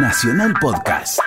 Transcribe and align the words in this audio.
Nacional 0.00 0.54
Podcast. 0.60 1.18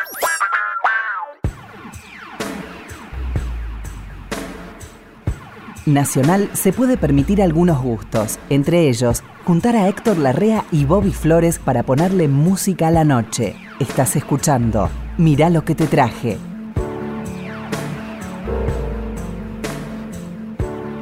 Nacional 5.85 6.49
se 6.53 6.71
puede 6.71 6.95
permitir 6.95 7.41
algunos 7.41 7.81
gustos, 7.81 8.39
entre 8.49 8.87
ellos 8.87 9.23
juntar 9.43 9.75
a 9.75 9.89
Héctor 9.89 10.17
Larrea 10.17 10.63
y 10.71 10.85
Bobby 10.85 11.11
Flores 11.11 11.59
para 11.59 11.83
ponerle 11.83 12.29
música 12.29 12.87
a 12.87 12.91
la 12.91 13.03
noche. 13.03 13.57
Estás 13.81 14.15
escuchando 14.15 14.89
Mirá 15.17 15.49
lo 15.49 15.65
que 15.65 15.75
te 15.75 15.87
traje. 15.87 16.37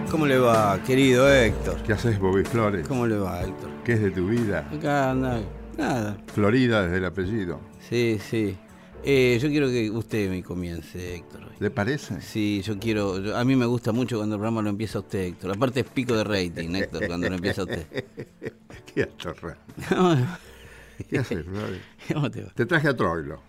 ¿Cómo 0.09 0.25
le 0.25 0.39
va, 0.39 0.79
querido 0.87 1.31
Héctor? 1.31 1.83
¿Qué 1.83 1.93
haces, 1.93 2.17
Bobby 2.17 2.43
Flores? 2.43 2.87
¿Cómo 2.87 3.05
le 3.05 3.17
va, 3.17 3.43
Héctor? 3.43 3.69
¿Qué 3.85 3.93
es 3.93 4.01
de 4.01 4.09
tu 4.09 4.27
vida? 4.27 4.67
Acá 4.73 5.13
nada. 5.13 5.58
Nada. 5.79 6.17
Florida 6.33 6.83
desde 6.83 6.97
el 6.97 7.05
apellido. 7.05 7.59
Sí, 7.89 8.19
sí. 8.29 8.57
Eh, 9.03 9.39
yo 9.41 9.47
quiero 9.49 9.67
que 9.69 9.89
usted 9.89 10.29
me 10.29 10.43
comience, 10.43 11.15
Héctor. 11.15 11.41
¿Le 11.59 11.71
parece? 11.71 12.21
Sí, 12.21 12.61
yo 12.65 12.77
quiero. 12.77 13.19
yo- 13.19 13.37
a 13.37 13.45
mí 13.45 13.55
me 13.55 13.65
gusta 13.65 13.91
mucho 13.93 14.17
cuando 14.17 14.35
el 14.35 14.39
programa 14.39 14.61
lo 14.61 14.69
empieza 14.69 14.99
usted, 14.99 15.19
Héctor. 15.19 15.51
Aparte 15.55 15.79
es 15.81 15.85
pico 15.85 16.15
de 16.15 16.23
rating, 16.25 16.75
Héctor, 16.75 17.07
cuando 17.07 17.29
lo 17.29 17.35
empieza 17.35 17.63
usted. 17.63 17.85
Qué 18.93 19.03
atorra. 19.03 19.57
¿Qué 21.09 21.17
haces? 21.19 21.45
¿Cómo 22.13 22.29
te 22.29 22.43
va? 22.43 22.49
Te 22.51 22.65
traje 22.65 22.89
a 22.89 22.95
Troilo. 22.95 23.41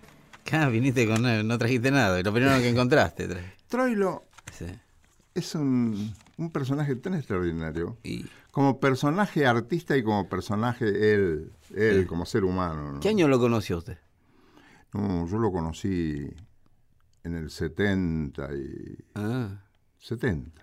Acá 0.47 0.69
viniste 0.69 1.06
con. 1.06 1.27
eh, 1.27 1.42
No 1.42 1.58
trajiste 1.58 1.91
nada. 1.91 2.20
y 2.20 2.22
Lo 2.22 2.33
primero 2.33 2.56
que 2.58 2.69
encontraste. 2.69 3.27
traje. 3.27 3.52
Troilo 3.69 4.24
Sí. 4.56 4.66
es 5.34 5.55
un, 5.56 6.12
un 6.36 6.50
personaje 6.50 6.94
tan 6.97 7.14
extraordinario. 7.14 7.97
Y, 8.05 8.24
Como 8.50 8.80
personaje 8.80 9.46
artista 9.46 9.96
y 9.96 10.02
como 10.02 10.28
personaje 10.28 11.14
él, 11.14 11.52
él 11.74 12.06
como 12.06 12.27
ser 12.27 12.45
humano. 12.45 12.92
¿no? 12.92 13.00
¿Qué 13.00 13.08
año 13.10 13.28
lo 13.28 13.38
conoció 13.38 13.78
usted? 13.78 13.98
No, 14.92 15.27
yo 15.27 15.38
lo 15.38 15.52
conocí 15.52 16.28
en 17.22 17.36
el 17.36 17.50
70 17.50 18.55
y... 18.55 19.05
Ah, 19.14 19.62
70. 19.98 20.62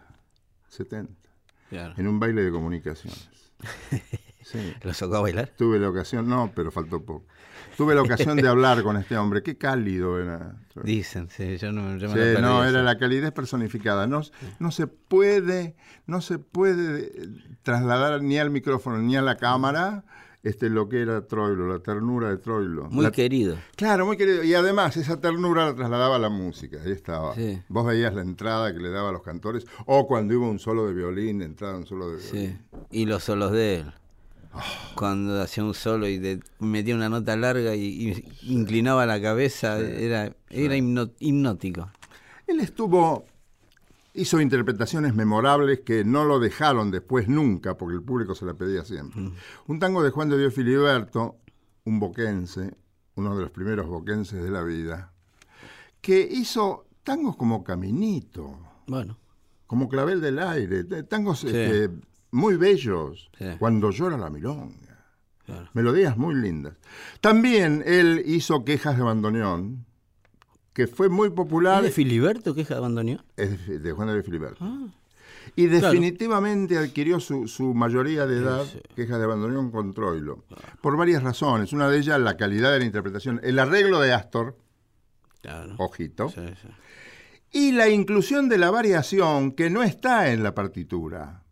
70. 0.68 1.14
claro. 1.70 1.94
En 1.98 2.08
un 2.08 2.20
baile 2.20 2.44
de 2.44 2.52
comunicaciones. 2.52 3.30
Sí. 4.48 4.74
¿Lo 4.82 4.94
sacó 4.94 5.18
a 5.18 5.20
bailar? 5.20 5.52
Tuve 5.58 5.78
la 5.78 5.90
ocasión, 5.90 6.30
no, 6.30 6.54
pero 6.56 6.72
faltó 6.72 7.04
poco. 7.04 7.26
Tuve 7.78 7.96
la 7.96 8.02
ocasión 8.02 8.38
de 8.38 8.48
hablar 8.50 8.84
con 8.84 8.98
este 8.98 9.18
hombre. 9.18 9.44
Qué 9.44 9.58
cálido 9.58 10.20
era. 10.20 10.58
Dicen, 10.84 11.30
sí, 11.30 11.58
yo 11.58 11.72
no 11.72 11.98
yo 11.98 12.10
me 12.10 12.36
Sí, 12.36 12.42
no, 12.42 12.66
era 12.66 12.82
la 12.84 12.98
calidez 12.98 13.32
personificada. 13.32 14.08
No, 14.08 14.22
no 14.60 14.72
se 14.72 14.88
puede, 14.88 15.76
no 16.08 16.22
se 16.22 16.40
puede 16.40 17.06
eh, 17.06 17.30
trasladar 17.64 18.22
ni 18.22 18.38
al 18.40 18.50
micrófono 18.50 18.98
ni 18.98 19.16
a 19.16 19.22
la 19.22 19.38
cámara 19.38 20.04
este, 20.44 20.70
lo 20.70 20.88
que 20.88 21.02
era 21.02 21.28
Troilo, 21.28 21.68
la 21.68 21.80
ternura 21.80 22.30
de 22.30 22.38
Troilo. 22.38 22.90
Muy 22.90 23.04
La- 23.04 23.12
querido. 23.12 23.58
Claro, 23.76 24.06
muy 24.06 24.18
querido. 24.18 24.44
Y 24.44 24.54
además, 24.54 24.96
esa 24.98 25.20
ternura 25.20 25.66
la 25.66 25.76
trasladaba 25.76 26.16
a 26.16 26.20
la 26.20 26.30
música. 26.30 26.78
Ahí 26.84 26.92
estaba. 26.92 27.36
Sí. 27.36 27.62
Vos 27.68 27.86
veías 27.86 28.14
la 28.14 28.22
entrada 28.22 28.72
que 28.74 28.80
le 28.80 28.90
daba 28.90 29.10
a 29.10 29.12
los 29.12 29.24
cantores, 29.24 29.66
o 29.86 30.08
cuando 30.08 30.34
iba 30.34 30.48
un 30.48 30.60
solo 30.60 30.88
de 30.88 30.94
violín, 30.94 31.42
entraba 31.42 31.78
un 31.78 31.86
solo 31.86 32.10
de 32.10 32.18
violín. 32.18 32.58
Sí, 32.60 32.78
y 32.92 33.06
los 33.06 33.24
solos 33.24 33.52
de 33.52 33.76
él. 33.80 33.94
Cuando 34.96 35.42
hacía 35.42 35.64
un 35.64 35.74
solo 35.74 36.08
y 36.08 36.18
de- 36.18 36.40
metía 36.60 36.96
una 36.96 37.10
nota 37.10 37.36
larga 37.36 37.76
y, 37.76 37.84
y 38.44 38.54
inclinaba 38.54 39.06
la 39.06 39.22
cabeza, 39.22 39.80
era, 39.80 40.34
era 40.50 40.76
hipnótico. 40.76 41.90
Él 42.48 42.60
estuvo, 42.60 43.26
hizo 44.14 44.40
interpretaciones 44.42 45.14
memorables 45.14 45.82
que 45.82 46.04
no 46.04 46.24
lo 46.26 46.40
dejaron 46.40 46.92
después 46.92 47.28
nunca, 47.28 47.78
porque 47.78 47.96
el 47.96 48.02
público 48.04 48.34
se 48.36 48.46
la 48.46 48.54
pedía 48.54 48.84
siempre. 48.86 49.32
Un 49.68 49.80
tango 49.80 50.02
de 50.04 50.10
Juan 50.12 50.30
de 50.30 50.38
Dios 50.40 50.54
Filiberto, 50.54 51.36
un 51.84 52.00
boquense, 52.00 52.74
uno 53.16 53.36
de 53.36 53.42
los 53.42 53.52
primeros 53.52 53.88
boquenses 53.88 54.42
de 54.44 54.50
la 54.52 54.64
vida, 54.64 55.12
que 56.02 56.20
hizo 56.22 56.86
tangos 57.04 57.36
como 57.36 57.64
Caminito, 57.64 58.58
Bueno, 58.88 59.18
como 59.66 59.90
Clavel 59.90 60.22
del 60.22 60.40
Aire, 60.40 60.84
tangos 61.04 61.40
Sí. 61.40 61.48
este, 61.48 61.90
muy 62.32 62.56
bellos, 62.58 63.30
Sí. 63.38 63.46
cuando 63.60 63.92
llora 63.92 64.18
la 64.18 64.30
milonga. 64.30 64.76
claro. 65.46 65.70
Melodías 65.74 66.18
muy 66.18 66.36
lindas. 66.36 66.74
También 67.22 67.82
él 67.86 68.22
hizo 68.26 68.66
Quejas 68.66 68.98
de 68.98 69.04
Bandoneón, 69.04 69.86
que 70.74 70.88
fue 70.88 71.08
muy 71.10 71.30
popular. 71.30 71.78
¿Es 71.80 71.84
de 71.86 71.92
Filiberto 71.92 72.54
que 72.54 72.62
es 72.62 72.72
abandonó? 72.72 73.24
Es 73.38 73.66
de, 73.68 73.80
de 73.80 73.92
Juan 73.94 74.10
de 74.10 74.24
Filiberto. 74.24 74.58
Ah, 74.60 74.88
Y 75.56 75.68
Claro. 75.70 75.88
definitivamente 75.88 76.78
adquirió 76.78 77.20
su, 77.22 77.48
su 77.48 77.74
mayoría 77.74 78.26
de 78.28 78.40
edad, 78.40 78.66
queja 78.96 79.18
de 79.18 79.24
abandono 79.24 79.72
con 79.72 79.94
Troilo, 79.94 80.44
por 80.82 80.98
varias 80.98 81.24
razones. 81.24 81.72
Una 81.72 81.90
de 81.90 81.98
ellas, 82.00 82.20
la 82.20 82.36
calidad 82.36 82.74
de 82.74 82.80
la 82.80 82.86
interpretación, 82.86 83.40
el 83.42 83.58
arreglo 83.58 84.02
de 84.02 84.12
Astor, 84.14 84.58
claro. 85.42 85.74
ojito, 85.78 86.28
Sí, 86.30 86.42
sí. 86.62 86.68
y 87.52 87.72
la 87.72 87.88
inclusión 87.90 88.50
de 88.50 88.58
la 88.58 88.70
variación 88.70 89.54
que 89.54 89.70
no 89.70 89.82
está 89.84 90.32
en 90.34 90.44
la 90.44 90.54
partitura. 90.54 91.44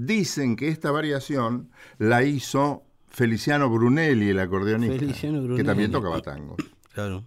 Dicen 0.00 0.54
que 0.54 0.68
esta 0.68 0.92
variación 0.92 1.70
la 1.98 2.22
hizo 2.22 2.84
Feliciano 3.08 3.68
Brunelli, 3.68 4.28
el 4.28 4.38
acordeonista, 4.38 4.96
Feliciano 4.96 5.38
que 5.40 5.44
Brunelli. 5.46 5.66
también 5.66 5.90
tocaba 5.90 6.20
tango. 6.22 6.54
Claro. 6.92 7.24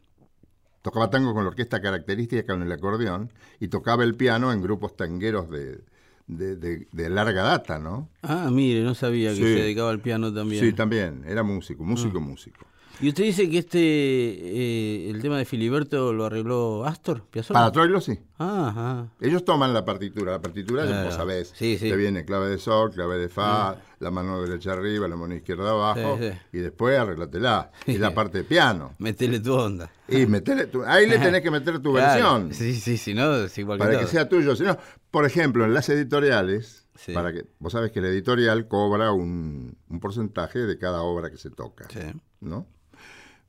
Tocaba 0.82 1.10
tango 1.10 1.34
con 1.34 1.44
la 1.44 1.50
orquesta 1.50 1.82
característica 1.82 2.46
con 2.46 2.62
el 2.62 2.72
acordeón 2.72 3.30
y 3.60 3.68
tocaba 3.68 4.06
el 4.06 4.16
piano 4.16 4.54
en 4.54 4.62
grupos 4.62 4.96
tangueros 4.96 5.50
de, 5.50 5.82
de- 6.28 6.56
de- 6.56 6.88
de 6.90 7.10
larga 7.10 7.44
data, 7.44 7.78
¿no? 7.78 8.08
Ah, 8.22 8.50
mire, 8.52 8.84
no 8.84 8.96
sabía 8.96 9.32
que 9.32 9.36
Sí. 9.36 9.42
se 9.42 9.50
dedicaba 9.64 9.92
al 9.92 10.00
piano 10.00 10.34
también. 10.34 10.64
Sí, 10.64 10.72
también, 10.72 11.24
era 11.28 11.44
músico, 11.44 11.84
músico, 11.84 12.22
músico. 12.22 12.66
Y 13.02 13.10
usted 13.10 13.24
dice 13.24 13.50
que 13.50 13.58
este, 13.58 13.80
eh, 13.80 15.10
el 15.10 15.22
tema 15.22 15.38
de 15.38 15.46
Filiberto 15.46 16.14
lo 16.14 16.26
arregló 16.26 16.86
Astor, 16.86 17.24
Piazzolla. 17.30 17.60
Para 17.60 17.72
Troilo 17.72 18.00
sí. 18.02 18.20
Ah, 18.38 18.68
ajá. 18.70 19.08
Ellos 19.20 19.44
toman 19.46 19.74
la 19.74 19.84
partitura, 19.86 20.32
la 20.34 20.42
partitura, 20.42 20.86
Claro. 20.86 21.06
vos 21.06 21.16
sabés, 21.16 21.52
Sí, 21.56 21.78
sí. 21.78 21.90
te 21.90 21.96
viene 21.96 22.26
clave 22.26 22.50
de 22.50 22.58
sol, 22.58 22.92
clave 22.92 23.18
de 23.18 23.30
fa, 23.30 23.78
la 24.00 24.12
mano 24.12 24.42
derecha 24.42 24.74
arriba, 24.74 25.08
la 25.08 25.16
mano 25.16 25.36
izquierda 25.36 25.70
abajo, 25.72 26.18
y 26.54 26.58
después 26.60 26.98
arreglatela. 26.98 27.72
Y 27.86 27.98
la 27.98 28.14
parte 28.14 28.40
de 28.40 28.44
piano. 28.44 28.96
Metele 29.00 29.40
tu 29.40 29.54
onda. 29.54 29.92
Y 30.08 30.26
metele 30.26 30.66
tu- 30.68 30.84
ahí 30.84 31.08
le 31.08 31.18
tenés 31.36 31.42
que 31.42 31.52
meter 31.52 31.80
tu 31.80 31.92
Claro. 31.94 32.14
versión. 32.40 32.54
Sí, 32.54 32.74
sí, 32.74 32.98
si 32.98 33.14
no, 33.14 33.36
es 33.46 33.58
igual 33.58 33.78
para 33.80 34.00
que 34.00 34.08
sea 34.08 34.28
tuyo. 34.30 34.56
Si 34.56 34.64
no, 34.64 34.78
por 35.12 35.26
ejemplo, 35.26 35.66
en 35.66 35.74
las 35.74 35.90
editoriales, 35.90 36.80
Sí. 36.96 37.14
para 37.14 37.32
que 37.34 37.46
vos 37.58 37.72
sabes 37.72 37.92
que 37.92 38.00
la 38.02 38.10
editorial 38.10 38.68
cobra 38.68 39.12
un, 39.12 39.76
un 39.90 40.00
porcentaje 40.00 40.60
de 40.60 40.78
cada 40.78 41.02
obra 41.02 41.32
que 41.32 41.38
se 41.38 41.50
toca, 41.50 41.88
Sí. 41.90 42.00
¿no? 42.42 42.68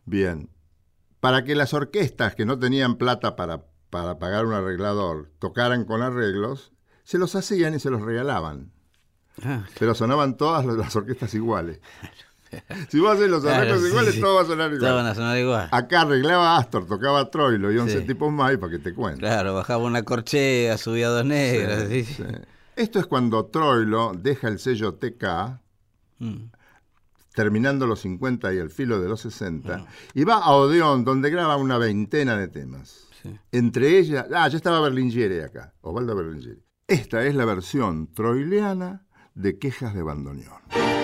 Bien. 0.04 0.48
Para 1.20 1.44
que 1.44 1.54
las 1.54 1.72
orquestas 1.74 2.34
que 2.34 2.44
no 2.44 2.58
tenían 2.58 2.96
plata 2.96 3.36
para, 3.36 3.64
para 3.90 4.18
pagar 4.18 4.46
un 4.46 4.54
arreglador 4.54 5.30
tocaran 5.38 5.84
con 5.84 6.02
arreglos, 6.02 6.72
se 7.04 7.18
los 7.18 7.34
hacían 7.36 7.74
y 7.74 7.78
se 7.80 7.90
los 7.90 8.02
regalaban. 8.02 8.72
Ah, 9.44 9.64
Pero 9.78 9.94
sonaban 9.94 10.36
todas 10.36 10.64
las 10.66 10.94
orquestas 10.96 11.34
iguales. 11.34 11.80
Si 12.90 13.00
vos 13.00 13.12
haces 13.14 13.30
los 13.30 13.42
arreglos 13.46 13.82
iguales, 13.88 14.14
sí. 14.14 14.20
todo 14.20 14.34
va 14.34 14.42
a 14.42 14.44
sonar 14.44 14.70
igual. 14.74 14.92
van 14.92 15.06
a 15.06 15.14
sonar 15.14 15.38
igual. 15.38 15.68
Acá 15.72 16.02
arreglaba 16.02 16.58
Astor, 16.58 16.86
tocaba 16.86 17.30
Troilo 17.30 17.72
y 17.72 17.78
11 17.78 18.00
Sí. 18.00 18.06
tipos 18.06 18.30
más 18.30 18.52
y 18.52 18.58
para 18.58 18.72
que 18.72 18.78
te 18.78 18.92
cuente. 18.92 19.20
Claro, 19.20 19.54
bajaba 19.54 19.82
una 19.84 20.02
corchea, 20.02 20.76
subía 20.76 21.08
dos 21.08 21.24
negras. 21.24 21.88
Sí. 21.88 22.06
Esto 22.76 22.98
es 22.98 23.06
cuando 23.06 23.46
Troilo 23.46 24.12
deja 24.14 24.48
el 24.48 24.58
sello 24.58 24.92
TK, 24.96 25.60
Mm. 26.18 26.50
Terminando 27.34 27.86
los 27.86 28.00
50 28.00 28.52
y 28.54 28.58
el 28.58 28.70
filo 28.70 29.00
de 29.00 29.08
los 29.08 29.20
60, 29.20 29.86
y 30.14 30.24
va 30.24 30.36
a 30.36 30.52
Odeón, 30.52 31.04
donde 31.04 31.30
graba 31.30 31.56
una 31.56 31.78
veintena 31.78 32.36
de 32.36 32.48
temas. 32.48 33.08
Sí. 33.22 33.36
Entre 33.52 33.98
ellas, 33.98 34.26
ah, 34.34 34.48
ya 34.48 34.56
estaba 34.56 34.80
Berlingieri 34.80 35.40
acá, 35.40 35.74
Osvaldo 35.80 36.16
Berlingieri. 36.16 36.62
Esta 36.86 37.24
es 37.24 37.34
la 37.34 37.44
versión 37.44 38.12
troileana 38.12 39.06
de 39.34 39.58
Quejas 39.58 39.94
de 39.94 40.02
Bandoneón. 40.02 41.01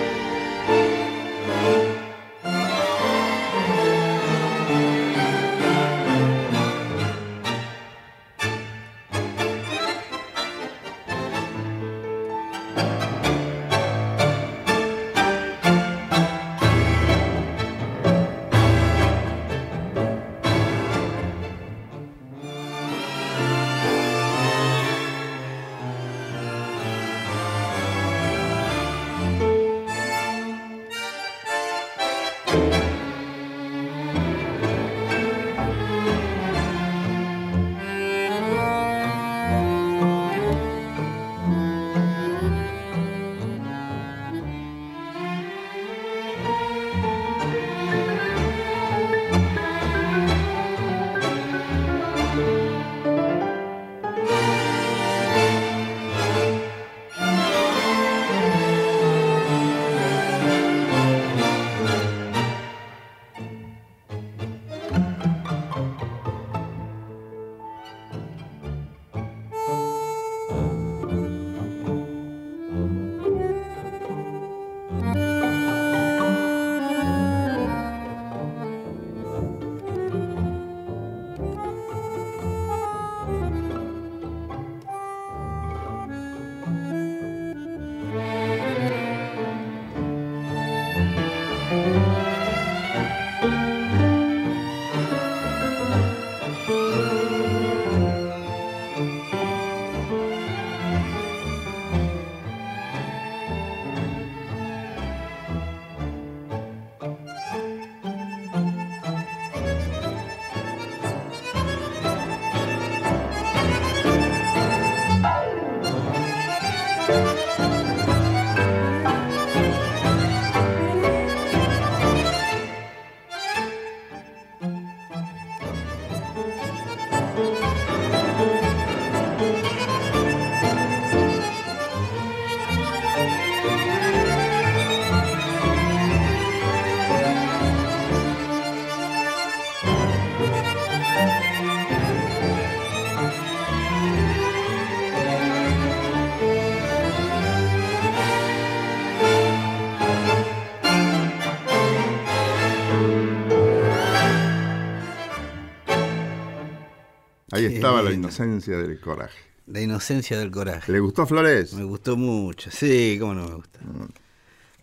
Ahí 157.51 157.65
estaba 157.65 158.01
la 158.01 158.11
inocencia 158.11 158.77
del 158.77 158.99
coraje. 158.99 159.37
La 159.67 159.81
inocencia 159.81 160.37
del 160.37 160.51
coraje. 160.51 160.91
¿Le 160.91 160.99
gustó 160.99 161.25
Flores? 161.27 161.73
Me 161.73 161.83
gustó 161.83 162.17
mucho, 162.17 162.71
sí, 162.71 163.17
cómo 163.19 163.35
no 163.35 163.47
me 163.47 163.55
gusta. 163.55 163.79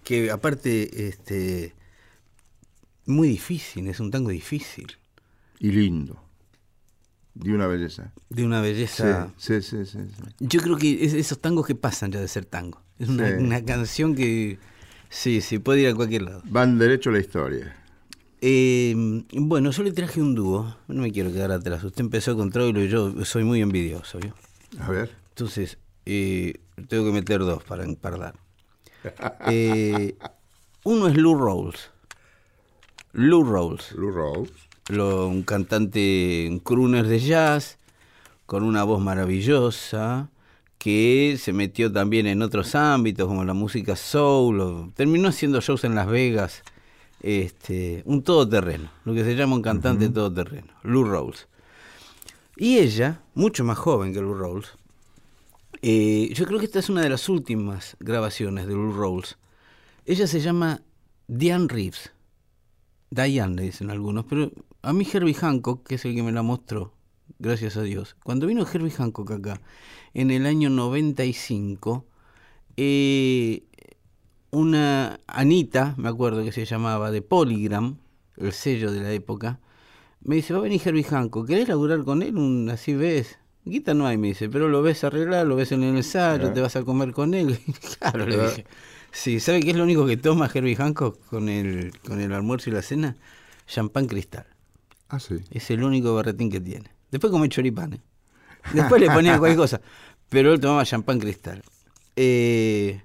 Que 0.04 0.30
aparte, 0.30 1.08
este, 1.08 1.74
muy 3.06 3.28
difícil, 3.28 3.88
es 3.88 3.98
un 4.00 4.10
tango 4.10 4.30
difícil. 4.30 4.86
Y 5.58 5.70
lindo. 5.72 6.22
De 7.34 7.52
una 7.52 7.66
belleza. 7.66 8.12
De 8.30 8.44
una 8.44 8.60
belleza. 8.60 9.32
Sí, 9.36 9.60
sí, 9.60 9.84
sí. 9.84 9.98
sí, 10.00 10.22
Yo 10.40 10.60
creo 10.62 10.76
que 10.76 11.04
es 11.04 11.12
esos 11.12 11.40
tangos 11.40 11.66
que 11.66 11.74
pasan 11.74 12.12
ya 12.12 12.20
de 12.20 12.28
ser 12.28 12.44
tango. 12.46 12.80
Es 12.98 13.08
una, 13.08 13.28
Sí. 13.28 13.34
una 13.42 13.64
canción 13.64 14.14
que, 14.14 14.58
sí, 15.10 15.40
sí, 15.40 15.58
puede 15.58 15.82
ir 15.82 15.88
a 15.88 15.94
cualquier 15.94 16.22
lado. 16.22 16.42
Van 16.46 16.78
derecho 16.78 17.10
a 17.10 17.14
la 17.14 17.18
historia. 17.18 17.76
Eh, 18.40 18.94
bueno, 19.32 19.70
yo 19.70 19.82
le 19.82 19.92
traje 19.92 20.20
un 20.20 20.34
dúo, 20.34 20.76
no 20.88 21.02
me 21.02 21.10
quiero 21.12 21.32
quedar 21.32 21.50
atrás. 21.52 21.82
Usted 21.84 22.00
empezó 22.02 22.36
con 22.36 22.50
Troilo 22.50 22.82
y 22.82 22.88
yo 22.88 23.24
soy 23.24 23.44
muy 23.44 23.60
envidioso. 23.62 24.18
¿vio? 24.18 24.34
A 24.80 24.90
ver. 24.90 25.10
Entonces, 25.30 25.78
eh, 26.04 26.54
tengo 26.88 27.04
que 27.04 27.12
meter 27.12 27.40
dos 27.40 27.62
para 27.64 27.84
empardar. 27.84 28.34
Eh, 29.48 30.16
uno 30.84 31.06
es 31.06 31.16
Lou 31.16 31.36
Rawls. 31.36 31.90
Lou 33.12 33.44
Rawls, 33.44 33.92
Blue 33.94 34.10
Rose. 34.10 34.52
lo- 34.88 35.28
un 35.28 35.42
cantante, 35.42 36.46
un 36.50 36.58
crooner 36.58 37.06
de 37.06 37.18
jazz, 37.20 37.78
con 38.46 38.62
una 38.64 38.82
voz 38.84 39.00
maravillosa, 39.00 40.28
que 40.76 41.36
se 41.40 41.52
metió 41.52 41.90
también 41.90 42.26
en 42.26 42.42
otros 42.42 42.74
ámbitos, 42.74 43.26
como 43.26 43.44
la 43.44 43.54
música 43.54 43.96
soul, 43.96 44.60
o- 44.60 44.92
terminó 44.94 45.28
haciendo 45.28 45.60
shows 45.60 45.84
en 45.84 45.94
Las 45.94 46.08
Vegas, 46.08 46.62
este, 47.20 48.02
un 48.06 48.22
todoterreno, 48.22 48.90
lo 49.04 49.14
que 49.14 49.24
se 49.24 49.34
llama 49.34 49.56
un 49.56 49.62
cantante 49.62 50.08
todoterreno, 50.08 50.72
Lou 50.82 51.04
Rawls. 51.04 51.48
Y 52.56 52.78
ella, 52.78 53.22
mucho 53.34 53.64
más 53.64 53.78
joven 53.78 54.12
que 54.12 54.20
Lou 54.20 54.34
Rawls, 54.34 54.76
eh, 55.82 56.30
yo 56.32 56.46
creo 56.46 56.58
que 56.58 56.66
esta 56.66 56.78
es 56.78 56.88
una 56.88 57.02
de 57.02 57.10
las 57.10 57.28
últimas 57.28 57.96
grabaciones 58.00 58.66
de 58.66 58.74
Lou 58.74 58.92
Rawls. 58.92 59.36
Ella 60.04 60.26
se 60.26 60.40
llama 60.40 60.82
Diane 61.28 61.66
Reeves. 61.68 62.12
Diane 63.10 63.56
le 63.56 63.62
dicen 63.62 63.90
algunos, 63.90 64.24
pero 64.24 64.50
a 64.82 64.92
mí 64.92 65.06
Herbie 65.10 65.34
Hancock, 65.34 65.86
que 65.86 65.96
es 65.96 66.04
el 66.04 66.14
que 66.14 66.22
me 66.22 66.32
la 66.32 66.42
mostró, 66.42 66.92
gracias 67.38 67.76
a 67.76 67.82
Dios, 67.82 68.16
cuando 68.22 68.46
vino 68.46 68.66
Herbie 68.66 68.90
Hancock 68.90 69.30
acá, 69.32 69.60
en 70.14 70.30
el 70.30 70.46
año 70.46 70.70
95, 70.70 72.06
eh, 72.76 73.64
una 74.50 75.20
Anita, 75.26 75.94
me 75.96 76.08
acuerdo 76.08 76.44
que 76.44 76.52
se 76.52 76.64
llamaba, 76.64 77.10
de 77.10 77.22
Polygram, 77.22 77.96
el 78.36 78.52
sello 78.52 78.90
de 78.92 79.00
la 79.00 79.12
época, 79.12 79.60
me 80.22 80.36
dice, 80.36 80.52
va 80.52 80.60
a 80.60 80.62
venir 80.62 80.80
Herbie 80.84 81.04
Hancock, 81.04 81.46
¿querés 81.46 81.68
laburar 81.68 82.02
con 82.04 82.22
él? 82.22 82.36
Un, 82.36 82.68
así 82.70 82.94
ves. 82.94 83.38
Guita 83.64 83.94
no 83.94 84.06
hay, 84.06 84.16
me 84.16 84.28
dice, 84.28 84.48
pero 84.48 84.68
lo 84.68 84.80
ves 84.82 85.02
arreglar, 85.04 85.46
lo 85.46 85.56
ves 85.56 85.72
en 85.72 85.82
el 85.82 85.96
ensayo, 85.96 86.48
Ah. 86.48 86.52
te 86.52 86.60
vas 86.60 86.76
a 86.76 86.84
comer 86.84 87.12
con 87.12 87.34
él. 87.34 87.58
claro, 87.98 88.26
le 88.26 88.36
Ah. 88.40 88.48
dije. 88.48 88.66
Sí, 89.12 89.40
¿sabe 89.40 89.60
qué 89.60 89.70
es 89.70 89.76
lo 89.76 89.84
único 89.84 90.06
que 90.06 90.16
toma 90.16 90.48
Herbie 90.52 90.76
Hancock 90.76 91.18
con 91.26 91.48
el, 91.48 91.92
con 92.06 92.20
el 92.20 92.32
almuerzo 92.32 92.70
y 92.70 92.74
la 92.74 92.82
cena? 92.82 93.16
Champán 93.66 94.06
cristal. 94.06 94.46
Ah, 95.08 95.18
sí. 95.18 95.36
Es 95.50 95.70
el 95.70 95.82
único 95.82 96.14
berretín 96.14 96.50
que 96.50 96.60
tiene. 96.60 96.90
Después 97.10 97.30
come 97.32 97.48
choripán. 97.48 97.94
¿eh? 97.94 98.00
Después 98.74 99.00
le 99.00 99.10
ponía 99.10 99.38
cualquier 99.38 99.58
cosa. 99.58 99.80
Pero 100.28 100.52
él 100.52 100.60
tomaba 100.60 100.84
champán 100.84 101.18
cristal. 101.18 101.62
Eh, 102.14 103.00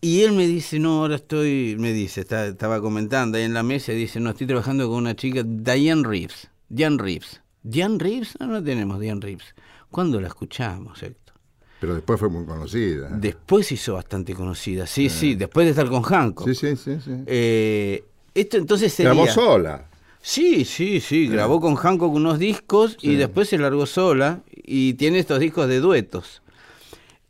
y 0.00 0.20
él 0.22 0.32
me 0.32 0.46
dice, 0.46 0.78
no, 0.78 1.00
ahora 1.00 1.16
estoy, 1.16 1.76
me 1.78 1.92
dice, 1.92 2.20
está- 2.20 2.46
estaba 2.46 2.80
comentando 2.80 3.38
ahí 3.38 3.44
en 3.44 3.54
la 3.54 3.62
mesa 3.62 3.92
dice, 3.92 4.20
no, 4.20 4.30
estoy 4.30 4.46
trabajando 4.46 4.88
con 4.88 4.98
una 4.98 5.16
chica, 5.16 5.42
Diane 5.44 6.06
Reeves. 6.06 6.48
Diane 6.68 6.96
Reeves. 7.02 7.40
¿Diane 7.62 7.96
Reeves? 7.98 8.34
No, 8.40 8.46
no 8.46 8.62
tenemos 8.62 9.00
Diane 9.00 9.20
Reeves. 9.20 9.54
¿Cuándo 9.90 10.20
la 10.20 10.28
escuchamos, 10.28 11.02
Héctor? 11.02 11.34
Pero 11.80 11.94
después 11.94 12.18
fue 12.18 12.28
muy 12.28 12.44
conocida. 12.44 13.08
Después 13.10 13.66
se 13.68 13.74
hizo 13.74 13.94
bastante 13.94 14.34
conocida. 14.34 14.86
Sí, 14.86 15.08
sí, 15.08 15.34
después 15.34 15.64
de 15.66 15.70
estar 15.70 15.88
con 15.88 16.02
Hancock. 16.02 16.46
Sí, 16.48 16.54
sí, 16.54 16.76
sí. 16.76 16.98
sí. 17.04 17.12
Eh, 17.26 18.04
esto 18.34 18.56
entonces 18.56 18.92
sería... 18.92 19.12
Grabó 19.12 19.28
sola. 19.28 19.88
Sí, 20.20 20.64
sí, 20.64 21.00
sí, 21.00 21.28
grabó 21.28 21.60
con 21.60 21.76
Hancock 21.76 22.12
unos 22.12 22.38
discos 22.38 22.98
y 23.00 23.14
después 23.14 23.48
se 23.48 23.56
largó 23.58 23.86
sola 23.86 24.42
y 24.52 24.94
tiene 24.94 25.20
estos 25.20 25.38
discos 25.40 25.68
de 25.68 25.78
duetos. 25.80 26.42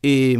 Eh, 0.01 0.35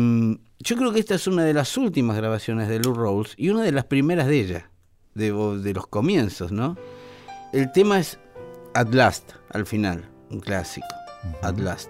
yo 0.59 0.75
creo 0.75 0.91
que 0.91 0.99
esta 0.99 1.15
es 1.15 1.27
una 1.27 1.43
de 1.43 1.53
las 1.53 1.77
últimas 1.77 2.17
grabaciones 2.17 2.67
de 2.67 2.79
Lou 2.79 2.93
Rawls 2.93 3.33
y 3.37 3.49
una 3.49 3.63
de 3.63 3.71
las 3.71 3.85
primeras 3.85 4.27
de 4.27 4.39
ella, 4.39 4.71
de, 5.15 5.31
de 5.31 5.73
los 5.73 5.87
comienzos, 5.87 6.51
¿no? 6.51 6.77
El 7.53 7.71
tema 7.71 7.99
es 7.99 8.19
At 8.73 8.93
Last, 8.93 9.31
al 9.51 9.65
final, 9.65 10.07
un 10.29 10.39
clásico, 10.41 10.87
At 11.41 11.57
Last. 11.57 11.89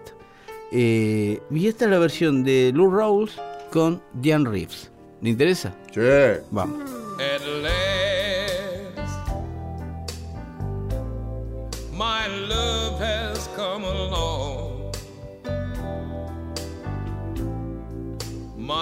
Eh, 0.72 1.42
y 1.50 1.68
esta 1.68 1.86
es 1.86 1.92
la 1.92 2.00
versión 2.00 2.44
de 2.44 2.72
Lou 2.74 2.92
Rawls 2.92 3.32
con 3.72 4.02
Diane 4.14 4.50
Reeves. 4.50 4.92
¿Le 5.22 5.32
interesa? 5.32 5.76
Sí. 5.92 6.02
Vamos. 6.52 6.90
At 7.20 7.89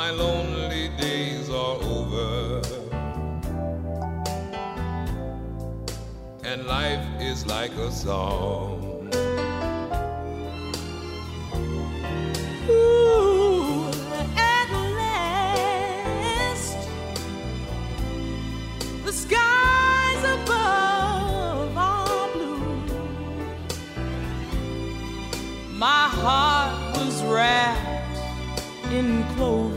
My 0.08 0.14
lonely 0.14 0.88
days 0.98 1.50
are 1.50 1.76
over, 1.84 2.62
and 6.46 6.66
life 6.66 7.06
is 7.20 7.46
like 7.46 7.74
a 7.74 7.92
song. 7.92 9.10
Ooh, 12.70 13.90
at 14.38 14.70
last, 14.96 16.78
the 19.04 19.12
skies 19.12 20.24
above 20.38 21.78
are 21.78 22.30
blue. 22.32 22.72
My 25.74 26.08
heart 26.08 26.96
was 26.96 27.22
wrapped 27.24 27.88
in 28.90 29.26
clover 29.36 29.77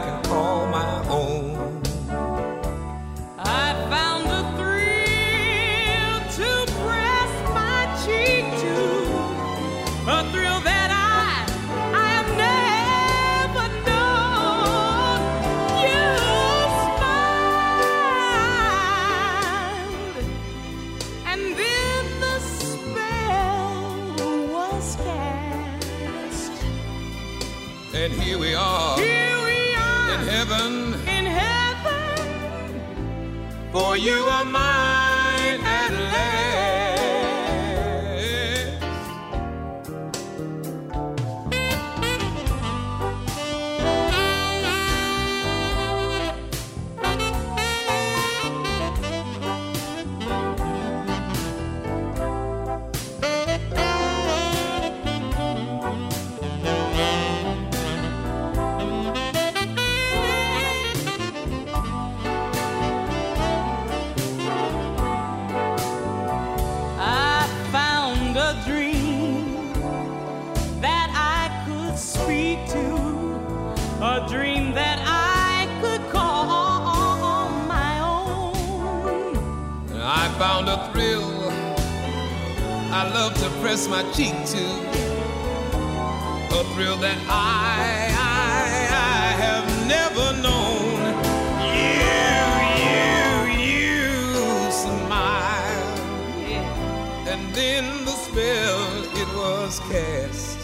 here 28.21 28.37
we 28.37 28.53
are. 28.53 28.97
Here 28.97 29.37
we 29.49 29.75
are. 29.75 30.13
In 30.13 30.19
heaven, 30.27 30.93
in 31.07 31.25
heaven. 31.25 32.81
for 33.71 33.97
you 33.97 34.17
are 34.35 34.45
mine 34.45 34.80
love 83.13 83.33
to 83.35 83.49
press 83.61 83.87
my 83.87 84.03
cheek 84.13 84.33
to. 84.53 84.63
A 86.59 86.63
thrill 86.73 86.97
that 86.97 87.17
I, 87.27 88.09
I, 88.15 88.87
I 88.91 89.31
have 89.45 89.67
never 89.87 90.27
known. 90.41 90.99
You, 91.75 92.17
you, 92.83 93.65
you 93.67 94.71
smile. 94.71 95.89
And 97.27 97.53
then 97.53 97.83
the 98.05 98.11
spell 98.11 99.03
it 99.21 99.29
was 99.35 99.79
cast. 99.91 100.57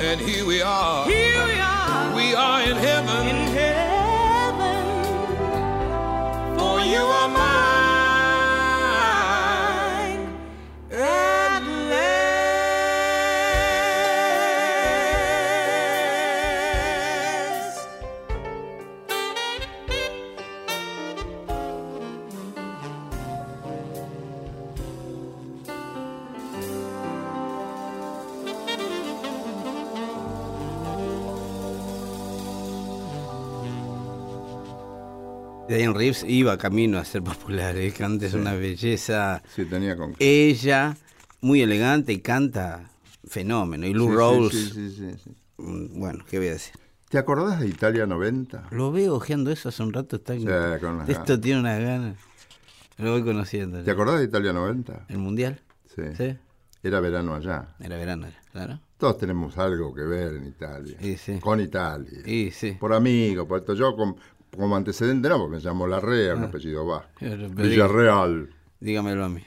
And 0.00 0.20
here 0.20 0.46
we 0.46 0.62
are. 0.62 1.04
Here 1.06 1.44
we 1.44 1.60
are 1.60 2.14
We 2.16 2.34
are 2.34 2.62
in 2.62 2.76
heaven. 2.76 3.28
in 3.28 3.36
heaven. 3.60 4.84
For 6.58 6.80
you 6.80 7.02
are 7.02 7.28
mine. 7.28 7.51
Diane 35.76 35.94
Reeves 35.94 36.24
iba 36.28 36.56
camino 36.58 36.98
a 36.98 37.04
ser 37.04 37.22
popular, 37.22 37.76
¿eh? 37.76 37.92
canta 37.92 38.26
es 38.26 38.34
una 38.34 38.54
belleza. 38.54 39.42
Sí, 39.54 39.64
tenía 39.64 39.96
con 39.96 40.14
Ella, 40.18 40.96
muy 41.40 41.62
elegante 41.62 42.12
y 42.12 42.18
canta 42.20 42.90
fenómeno. 43.26 43.86
Y 43.86 43.94
Lou 43.94 44.06
Sí, 44.08 44.12
sí, 44.12 44.16
Rawls, 44.16 44.52
sí, 44.52 44.70
sí, 44.70 44.90
sí, 44.90 45.10
sí. 45.24 45.30
mm, 45.58 45.98
bueno, 46.00 46.24
¿qué 46.28 46.38
voy 46.38 46.48
a 46.48 46.52
decir? 46.52 46.74
¿Te 47.08 47.18
acordás 47.18 47.60
de 47.60 47.68
Italia 47.68 48.06
90? 48.06 48.68
Lo 48.70 48.90
veo 48.90 49.14
ojeando 49.16 49.50
eso 49.50 49.68
hace 49.68 49.82
un 49.82 49.92
rato, 49.92 50.16
está 50.16 50.34
Sí, 50.34 50.44
con 50.80 50.94
unas 50.94 51.08
Esto 51.08 51.24
ganas. 51.24 51.40
tiene 51.42 51.60
una 51.60 51.78
gana. 51.78 52.14
Lo 52.98 53.12
voy 53.12 53.22
conociendo. 53.22 53.82
¿Te 53.82 53.90
acordás 53.90 54.18
de 54.20 54.24
Italia 54.24 54.52
90? 54.52 55.06
¿El 55.08 55.18
mundial? 55.18 55.60
Sí. 55.94 56.02
Sí. 56.16 56.36
Era 56.82 57.00
verano 57.00 57.34
allá. 57.34 57.74
Era 57.80 57.96
verano, 57.96 58.26
era, 58.26 58.40
claro. 58.50 58.80
Todos 58.96 59.18
tenemos 59.18 59.56
algo 59.58 59.94
que 59.94 60.02
ver 60.02 60.34
en 60.36 60.46
Italia. 60.46 60.96
Sí, 61.00 61.16
sí. 61.16 61.38
Con 61.38 61.60
Italia. 61.60 62.20
Y 62.26 62.50
sí. 62.50 62.72
Por 62.72 62.92
amigos, 62.92 63.46
por 63.46 63.58
esto. 63.60 63.74
Yo 63.74 63.94
com- 63.94 64.16
como 64.56 64.76
antecedente 64.76 65.28
no, 65.28 65.38
porque 65.38 65.56
me 65.56 65.62
llamo 65.62 65.86
Larrea, 65.86 66.34
un 66.34 66.44
apellido 66.44 66.84
vasco. 66.86 67.08
Villarreal, 67.20 68.50
Dígamelo 68.80 69.24
a 69.24 69.28
mí. 69.28 69.42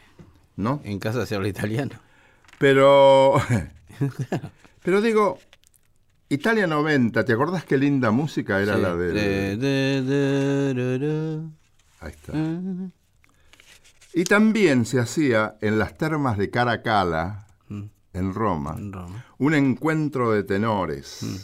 ¿no? 0.56 0.82
En 0.84 1.00
casa 1.00 1.26
se 1.26 1.36
habla 1.36 1.48
italiano. 1.50 1.92
Pero, 2.58 3.36
pero 4.84 5.02
digo, 5.02 5.38
Italia 6.30 6.68
90, 6.68 7.26
¿te 7.26 7.34
acordás 7.34 7.66
qué 7.66 7.78
linda 7.78 8.12
música 8.12 8.62
era 8.62 8.76
Sí. 8.76 8.82
la 8.82 8.96
de... 8.96 9.12
De- 9.12 9.58
de- 9.58 10.02
de- 10.02 10.74
de- 10.74 11.00
de- 11.00 11.42
Ahí 12.00 12.12
está. 12.12 12.32
Ah. 12.36 12.90
Y 14.14 14.24
también 14.24 14.86
se 14.86 15.00
hacía 15.00 15.56
en 15.62 15.78
las 15.78 15.98
termas 15.98 16.38
de 16.38 16.50
en 18.14 18.34
Roma, 18.34 18.74
Mm. 18.74 18.78
En 18.78 18.94
Roma. 18.94 19.26
un 19.40 19.54
encuentro 19.54 20.32
de 20.32 20.44
tenores, 20.44 21.20
Mm. 21.24 21.36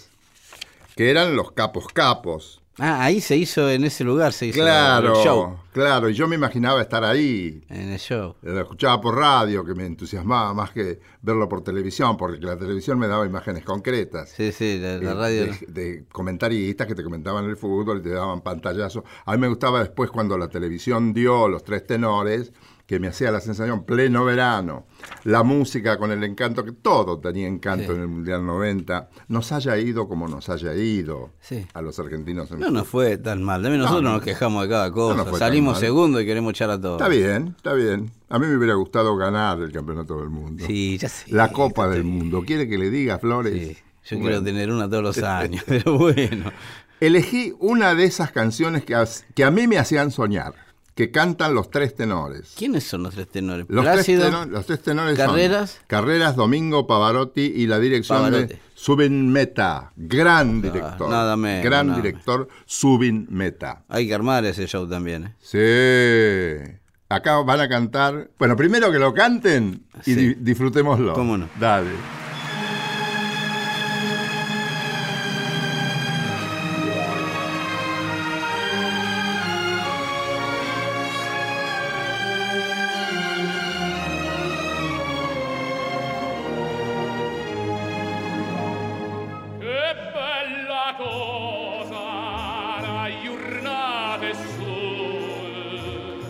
que 0.96 1.10
eran 1.12 1.36
los 1.36 1.52
capos 1.52 1.88
capos. 1.94 2.61
Ah, 2.78 3.04
ahí 3.04 3.20
se 3.20 3.36
hizo, 3.36 3.70
en 3.70 3.84
ese 3.84 4.04
lugar 4.04 4.32
se 4.34 4.48
hizo 4.48 4.60
Claro, 4.60 5.10
el 5.20 5.24
show. 5.24 5.58
claro, 5.74 6.10
y 6.10 6.14
yo 6.14 6.28
me 6.28 6.36
imaginaba 6.36 6.82
estar 6.82 7.04
ahí. 7.04 7.62
En 7.70 7.90
el 7.92 8.00
show. 8.00 8.36
Lo 8.42 8.62
escuchaba 8.62 9.00
por 9.02 9.18
radio, 9.18 9.64
que 9.66 9.76
me 9.76 9.86
entusiasmaba 9.86 10.54
más 10.54 10.72
que 10.72 11.00
verlo 11.22 11.50
por 11.50 11.64
televisión, 11.64 12.16
porque 12.18 12.40
la 12.46 12.58
televisión 12.58 12.98
me 12.98 13.08
daba 13.08 13.26
imágenes 13.26 13.66
concretas. 13.66 14.30
Sí, 14.30 14.52
sí, 14.54 14.80
la, 14.80 14.98
la 14.98 15.12
Eh, 15.12 15.14
radio. 15.14 15.46
de, 15.46 15.66
de 15.68 16.06
comentaristas 16.12 16.88
que 16.88 16.96
te 16.96 17.04
comentaban 17.04 17.46
el 17.46 17.58
fútbol 17.58 18.00
y 18.00 18.04
te 18.04 18.10
daban 18.12 18.42
pantallazos. 18.42 19.04
A 19.26 19.34
mí 19.34 19.38
me 19.38 19.50
gustaba 19.50 19.80
después 19.82 20.10
cuando 20.10 20.38
la 20.38 20.48
televisión 20.48 21.14
dio 21.14 21.50
los 21.50 21.64
tres 21.66 21.86
tenores, 21.86 22.54
que 22.92 23.00
me 23.00 23.08
hacía 23.08 23.32
la 23.32 23.40
sensación 23.40 23.86
pleno 23.86 24.26
verano, 24.26 24.86
la 25.24 25.44
música 25.44 25.98
con 25.98 26.12
el 26.12 26.22
encanto, 26.26 26.66
que 26.66 26.74
todo 26.74 27.20
tenía 27.20 27.48
encanto 27.48 27.86
Sí. 27.86 27.92
en 27.94 28.02
el 28.02 28.08
Mundial 28.10 28.46
90, 28.46 29.10
nos 29.30 29.54
haya 29.54 29.78
ido 29.78 30.10
como 30.10 30.28
nos 30.28 30.50
haya 30.50 30.74
ido 30.76 31.30
Sí. 31.40 31.66
a 31.74 31.82
los 31.82 31.98
argentinos. 32.00 32.52
En 32.52 32.60
No 32.60 32.70
nos 32.70 32.88
fue 32.90 33.18
tan 33.18 33.42
mal. 33.44 33.62
También 33.62 33.80
nosotros 33.82 34.04
no. 34.04 34.12
nos 34.16 34.24
quejamos 34.24 34.64
de 34.64 34.70
cada 34.70 34.92
cosa. 34.92 35.26
Salimos 35.38 35.80
segundo 35.80 36.20
y 36.20 36.26
queremos 36.26 36.52
echar 36.52 36.70
a 36.70 36.82
todos. 36.82 37.00
Está 37.00 37.08
bien, 37.08 37.54
está 37.56 37.74
bien. 37.74 38.12
A 38.28 38.38
mí 38.40 38.46
me 38.48 38.58
hubiera 38.58 38.74
gustado 38.74 39.16
ganar 39.16 39.60
el 39.62 39.72
campeonato 39.72 40.20
del 40.20 40.30
mundo. 40.30 40.66
Sí, 40.68 40.98
ya 40.98 41.08
sé. 41.08 41.32
la 41.34 41.50
Copa 41.54 41.88
del 41.88 42.04
bien. 42.04 42.14
Mundo. 42.18 42.44
¿Quiere 42.46 42.68
que 42.68 42.78
le 42.78 42.90
diga, 42.90 43.20
Flores? 43.20 43.54
Sí. 43.54 43.78
Yo 44.10 44.18
Bueno. 44.18 44.26
quiero 44.32 44.44
tener 44.44 44.70
una 44.70 44.90
todos 44.90 45.04
los 45.04 45.18
años, 45.24 45.64
pero 45.68 45.98
bueno. 45.98 46.52
Elegí 47.00 47.54
una 47.60 47.96
de 47.96 48.04
esas 48.04 48.32
canciones 48.32 48.84
que, 48.84 49.02
que 49.34 49.44
a 49.46 49.50
mí 49.52 49.66
me 49.68 49.78
hacían 49.78 50.12
soñar, 50.12 50.54
que 50.96 51.10
cantan 51.12 51.54
los 51.56 51.70
tres 51.72 51.96
tenores. 51.96 52.54
¿Quiénes 52.58 52.84
son 52.84 53.04
los 53.04 53.14
tres 53.16 53.28
tenores? 53.30 53.66
Los 53.70 53.86
tres, 53.86 54.08
los 54.50 54.66
tenores 54.84 55.18
son 55.18 55.28
Carreras. 55.28 55.82
Carreras, 55.88 56.36
Domingo, 56.36 56.86
Pavarotti 56.86 57.42
y 57.42 57.66
la 57.68 57.80
dirección 57.80 58.20
Pavarotti. 58.20 58.54
de 58.54 58.60
Subin 58.76 59.32
Meta, 59.32 59.94
gran 59.96 60.62
director. 60.62 61.10
nada 61.10 61.38
menos, 61.38 61.64
gran 61.64 61.88
nada 61.88 62.02
director, 62.02 62.48
Subin 62.66 63.26
Meta. 63.30 63.84
Hay 63.88 64.08
que 64.08 64.14
armar 64.14 64.44
ese 64.46 64.68
show 64.68 64.88
también. 64.88 65.26
¿eh? 65.26 66.68
Sí. 66.68 66.78
Acá 67.10 67.38
van 67.42 67.60
a 67.62 67.68
cantar. 67.70 68.30
Bueno, 68.40 68.56
primero 68.56 68.92
que 68.92 69.00
lo 69.00 69.14
canten 69.14 69.86
y 70.06 70.14
Sí. 70.14 70.16
di- 70.16 70.34
disfrutémoslo. 70.36 71.14
¿Cómo 71.14 71.38
no? 71.38 71.48
Dale. 71.60 71.90
sole, 94.34 96.24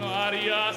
aria 0.00 0.72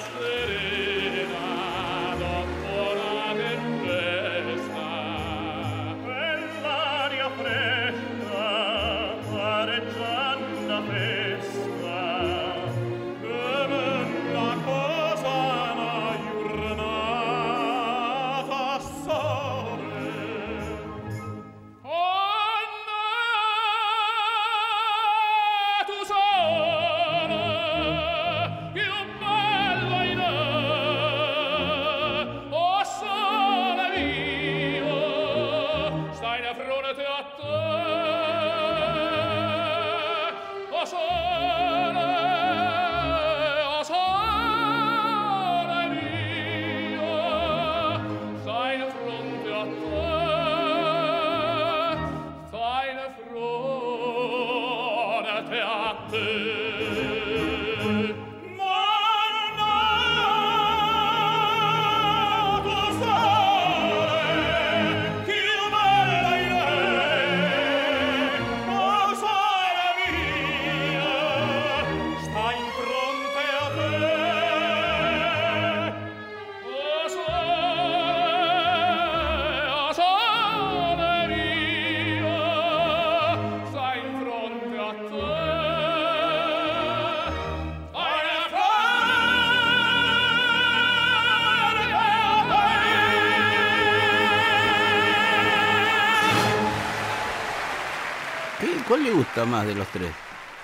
¿Cuál 98.86 99.04
le 99.04 99.10
gusta 99.12 99.44
más 99.44 99.66
de 99.66 99.74
los 99.74 99.88
tres? 99.88 100.12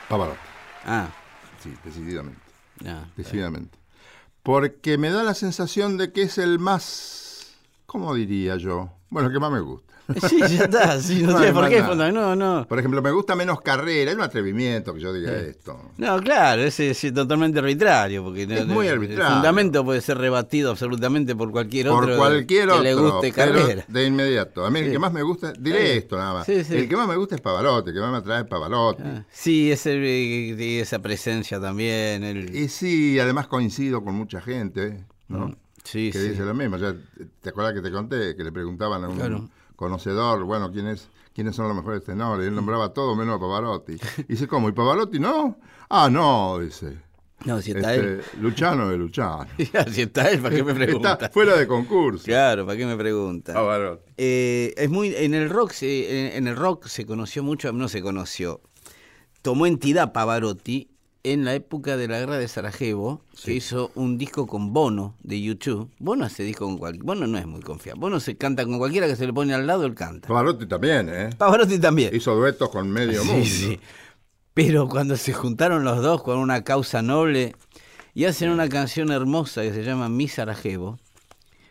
Pavarotti, 0.08 0.38
Ah, 0.84 1.08
sí, 1.62 1.74
decididamente. 1.84 2.40
ya. 2.80 3.08
Decididamente. 3.16 3.76
Porque 4.42 4.96
me 4.98 5.10
da 5.10 5.22
la 5.22 5.34
sensación 5.34 5.98
de 5.98 6.12
que 6.12 6.22
es 6.22 6.38
el 6.38 6.58
más, 6.58 7.56
¿cómo 7.86 8.14
diría 8.14 8.56
yo? 8.56 8.90
Bueno, 9.10 9.28
el 9.28 9.34
que 9.34 9.40
más 9.40 9.50
me 9.52 9.60
gusta. 9.60 9.94
Sí, 10.26 10.38
ya 10.38 10.64
está. 10.64 10.98
Sí, 11.02 11.22
no, 11.22 11.32
No 11.32 11.38
sé 11.38 11.52
por 11.52 11.68
qué. 11.68 11.80
nada. 11.82 12.10
No, 12.10 12.34
no. 12.34 12.66
Por 12.66 12.78
ejemplo, 12.78 13.02
me 13.02 13.10
gusta 13.10 13.34
menos 13.36 13.60
carrera, 13.60 14.10
es 14.10 14.16
un 14.16 14.22
atrevimiento 14.22 14.94
que 14.94 15.00
yo 15.00 15.12
diga 15.12 15.32
esto. 15.36 15.78
No, 15.98 16.18
claro, 16.20 16.62
ese 16.62 16.90
es 16.92 17.14
totalmente 17.14 17.58
arbitrario. 17.58 18.24
Porque 18.24 18.46
no- 18.46 18.54
Es 18.54 18.66
muy 18.66 18.86
el- 18.86 18.94
arbitrario. 18.94 19.26
El 19.26 19.32
fundamento 19.34 19.84
puede 19.84 20.00
ser 20.00 20.16
rebatido 20.16 20.70
absolutamente 20.70 21.36
por 21.36 21.50
cualquier 21.50 21.88
Por 21.88 22.04
otro 22.04 22.16
cualquier 22.16 22.66
que 22.68 22.72
otro, 22.72 22.82
le 22.82 22.94
guste 22.94 23.32
carrera. 23.32 23.84
de 23.86 24.04
inmediato. 24.06 24.64
A 24.64 24.70
mí 24.70 24.78
el 24.78 24.86
Sí. 24.86 24.92
que 24.92 24.98
más 24.98 25.12
me 25.12 25.22
gusta, 25.22 25.52
diré 25.58 25.92
Sí. 25.92 25.98
esto 25.98 26.16
nada 26.16 26.32
más. 26.32 26.46
Sí, 26.46 26.64
sí. 26.64 26.74
El 26.76 26.88
que 26.88 26.96
más 26.96 27.06
me 27.06 27.16
gusta 27.16 27.34
es 27.34 27.42
Pavarotti, 27.42 27.90
el 27.90 27.94
que 27.94 28.00
más 28.00 28.10
me 28.12 28.16
atrae 28.18 28.40
es 28.42 28.46
Pavarotti. 28.48 29.02
Ah, 29.04 29.24
Sí, 29.30 29.70
ese, 29.70 29.92
eh, 29.94 30.80
esa 30.80 31.00
presencia 31.00 31.60
también. 31.60 32.24
el- 32.24 32.56
Y 32.56 32.68
sí, 32.68 33.20
además 33.20 33.46
coincido 33.46 34.02
con 34.02 34.14
mucha 34.14 34.40
gente, 34.40 35.04
¿no? 35.28 35.48
Mm, 35.48 35.56
sí, 35.90 36.10
que 36.12 36.18
sí. 36.18 36.28
dice 36.30 36.42
lo 36.44 36.54
mismo. 36.54 36.76
Ya, 36.76 36.94
¿Te 37.40 37.48
acuerdas 37.50 37.74
que 37.74 37.80
te 37.82 37.90
conté? 37.90 38.36
Que 38.36 38.44
le 38.44 38.52
preguntaban 38.52 39.04
a 39.04 39.08
un 39.08 39.16
Claro. 39.16 39.48
conocedor, 39.76 40.44
bueno, 40.44 40.70
¿quién 40.72 40.86
es, 40.88 41.08
quiénes 41.34 41.54
son 41.56 41.68
los 41.68 41.76
mejores 41.76 42.02
tenores. 42.04 42.44
Y 42.44 42.48
él 42.48 42.54
nombraba 42.54 42.92
todo 42.92 43.14
menos 43.14 43.36
a 43.36 43.40
Pavarotti. 43.40 43.92
Y 44.18 44.24
dice, 44.32 44.46
¿cómo? 44.48 44.68
¿Y 44.68 44.72
Pavarotti 44.72 45.18
no? 45.18 45.58
Ah, 45.88 46.08
no, 46.10 46.58
dice. 46.58 46.98
No, 47.44 47.62
si 47.62 47.70
está 47.70 47.94
Este, 47.94 48.20
Luciano 48.40 48.90
es 48.90 48.98
Luciano. 48.98 49.46
él. 49.58 49.68
si 49.92 50.02
está 50.02 50.28
él, 50.30 50.40
¿para 50.40 50.56
qué 50.56 50.64
me 50.64 50.74
pregunta? 50.74 51.12
Está 51.12 51.28
fuera 51.30 51.56
de 51.56 51.68
concurso. 51.68 52.24
Claro, 52.24 52.66
¿para 52.66 52.76
qué 52.76 52.84
me 52.84 52.96
pregunta? 52.96 53.54
Pavarotti. 53.54 54.10
Eh, 54.16 54.74
es 54.76 54.90
muy 54.90 55.14
en 55.14 55.34
el 55.34 55.48
rock 55.48 55.70
se, 55.70 56.26
en, 56.28 56.36
en 56.38 56.48
el 56.48 56.56
rock 56.56 56.86
se 56.86 57.06
conoció 57.06 57.44
mucho 57.44 57.72
no 57.72 57.88
se 57.88 58.02
conoció 58.02 58.60
tomó 59.42 59.66
entidad 59.66 60.12
Pavarotti 60.12 60.90
en 61.24 61.44
la 61.44 61.54
época 61.54 61.96
de 61.96 62.06
la 62.08 62.20
guerra 62.20 62.38
de 62.38 62.46
Sarajevo 62.48 63.22
que 63.44 63.52
hizo 63.52 63.90
un 63.94 64.18
disco 64.18 64.46
con 64.46 64.72
Bono 64.72 65.14
de 65.22 65.40
YouTube 65.42 65.90
Bono 65.98 66.24
hace 66.24 66.42
disco 66.44 66.64
con 66.66 66.78
cualquiera 66.78 67.04
Bono 67.06 67.26
no 67.26 67.38
es 67.38 67.46
muy 67.46 67.60
confiable 67.60 68.00
Bono 68.00 68.20
se 68.20 68.36
canta 68.36 68.64
con 68.64 68.78
cualquiera 68.78 69.06
que 69.08 69.16
se 69.16 69.26
le 69.26 69.32
pone 69.32 69.52
al 69.52 69.66
lado 69.66 69.84
él 69.84 69.94
canta 69.94 70.28
Pavarotti 70.28 70.66
también, 70.66 71.08
¿eh? 71.08 71.30
Pavarotti 71.36 71.78
también 71.78 72.14
Hizo 72.14 72.34
duetos 72.36 72.68
con 72.70 72.88
medio 72.90 73.22
Sí, 73.22 73.28
mundo. 73.28 73.44
sí. 73.46 73.80
Pero 74.54 74.88
cuando 74.88 75.16
se 75.16 75.32
juntaron 75.32 75.84
los 75.84 76.02
dos 76.02 76.22
con 76.22 76.38
una 76.38 76.62
causa 76.64 77.02
noble 77.02 77.54
y 78.14 78.24
hacen 78.24 78.50
una 78.50 78.68
canción 78.68 79.10
hermosa 79.12 79.62
que 79.62 79.72
se 79.72 79.84
llama 79.84 80.08
Mi 80.08 80.26
Sarajevo, 80.28 80.98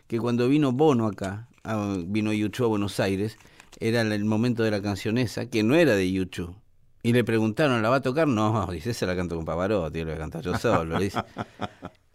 que 0.07 0.19
cuando 0.19 0.47
vino 0.47 0.71
Bono 0.71 1.05
acá, 1.07 1.47
a- 1.63 1.97
vino 2.05 2.31
YouTube 2.31 2.65
a 2.65 2.69
Buenos 2.69 2.99
Aires, 3.01 3.37
era 3.79 4.01
el 4.01 4.23
momento 4.23 4.63
de 4.63 4.71
la 4.71 4.81
canción 4.81 5.17
esa, 5.17 5.47
que 5.49 5.63
no 5.63 5.75
era 5.75 5.95
de 5.95 6.09
YouTube. 6.11 6.55
Y 7.07 7.13
le 7.13 7.23
preguntaron, 7.23 7.81
¿la 7.81 7.87
va 7.87 7.95
a 7.95 8.01
tocar? 8.01 8.27
No, 8.27 8.67
dice, 8.71 8.89
esa 8.89 9.05
la 9.05 9.15
canto 9.15 9.37
con 9.37 9.45
Pavarotti, 9.45 9.99
la 9.99 10.05
voy 10.07 10.13
a 10.15 10.17
cantar 10.17 10.41
yo 10.41 10.57
solo. 10.57 10.99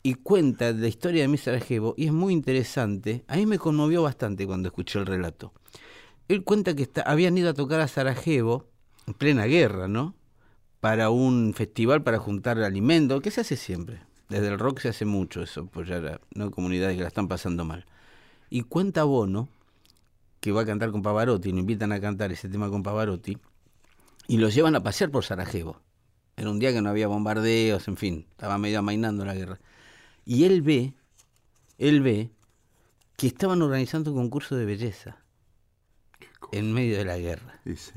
Y 0.02 0.14
cuenta 0.16 0.70
la 0.72 0.86
historia 0.86 1.22
de 1.22 1.28
Mi 1.28 1.38
Sarajevo, 1.38 1.94
y 1.96 2.08
es 2.08 2.12
muy 2.12 2.34
interesante. 2.34 3.24
A 3.26 3.36
mí 3.36 3.46
me 3.46 3.58
conmovió 3.58 4.02
bastante 4.02 4.46
cuando 4.46 4.68
escuché 4.68 4.98
el 4.98 5.06
relato. 5.06 5.54
Él 6.28 6.44
cuenta 6.44 6.76
que 6.76 6.90
habían 7.06 7.38
ido 7.38 7.48
a 7.48 7.54
tocar 7.54 7.80
a 7.80 7.88
Sarajevo, 7.88 8.66
en 9.06 9.14
plena 9.14 9.46
guerra, 9.46 9.88
¿no? 9.88 10.14
Para 10.80 11.08
un 11.08 11.54
festival 11.54 12.02
para 12.02 12.18
juntar 12.18 12.58
alimento, 12.58 13.22
que 13.22 13.30
se 13.30 13.40
hace 13.40 13.56
siempre. 13.56 14.02
Desde 14.28 14.48
el 14.48 14.58
rock 14.58 14.80
se 14.80 14.90
hace 14.90 15.06
mucho 15.06 15.40
eso, 15.40 15.62
apoyar 15.62 16.06
a 16.06 16.20
no 16.34 16.50
comunidades 16.50 16.96
que 16.96 17.02
la 17.02 17.08
están 17.08 17.28
pasando 17.28 17.64
mal. 17.64 17.86
Y 18.50 18.60
cuenta 18.60 19.04
Bono, 19.04 19.48
que 20.40 20.52
va 20.52 20.60
a 20.60 20.66
cantar 20.66 20.90
con 20.90 21.00
Pavarotti, 21.00 21.50
lo 21.50 21.60
invitan 21.60 21.92
a 21.92 22.00
cantar 22.00 22.30
ese 22.30 22.50
tema 22.50 22.68
con 22.68 22.82
Pavarotti, 22.82 23.38
y 24.26 24.38
lo 24.38 24.48
llevan 24.48 24.74
a 24.74 24.82
pasear 24.82 25.10
por 25.10 25.24
Sarajevo. 25.24 25.80
Era 26.36 26.50
un 26.50 26.58
día 26.58 26.72
que 26.72 26.82
no 26.82 26.90
había 26.90 27.08
bombardeos, 27.08 27.88
en 27.88 27.96
fin, 27.96 28.26
estaba 28.30 28.58
medio 28.58 28.78
amainando 28.78 29.24
la 29.24 29.34
guerra. 29.34 29.60
Y 30.24 30.44
él 30.44 30.62
ve, 30.62 30.94
él 31.78 32.02
ve 32.02 32.30
que 33.16 33.26
estaban 33.26 33.62
organizando 33.62 34.12
un 34.12 34.18
concurso 34.18 34.56
de 34.56 34.64
belleza 34.64 35.18
en 36.52 36.72
medio 36.72 36.96
de 36.96 37.04
la 37.04 37.18
guerra. 37.18 37.60
Sí. 37.64 37.92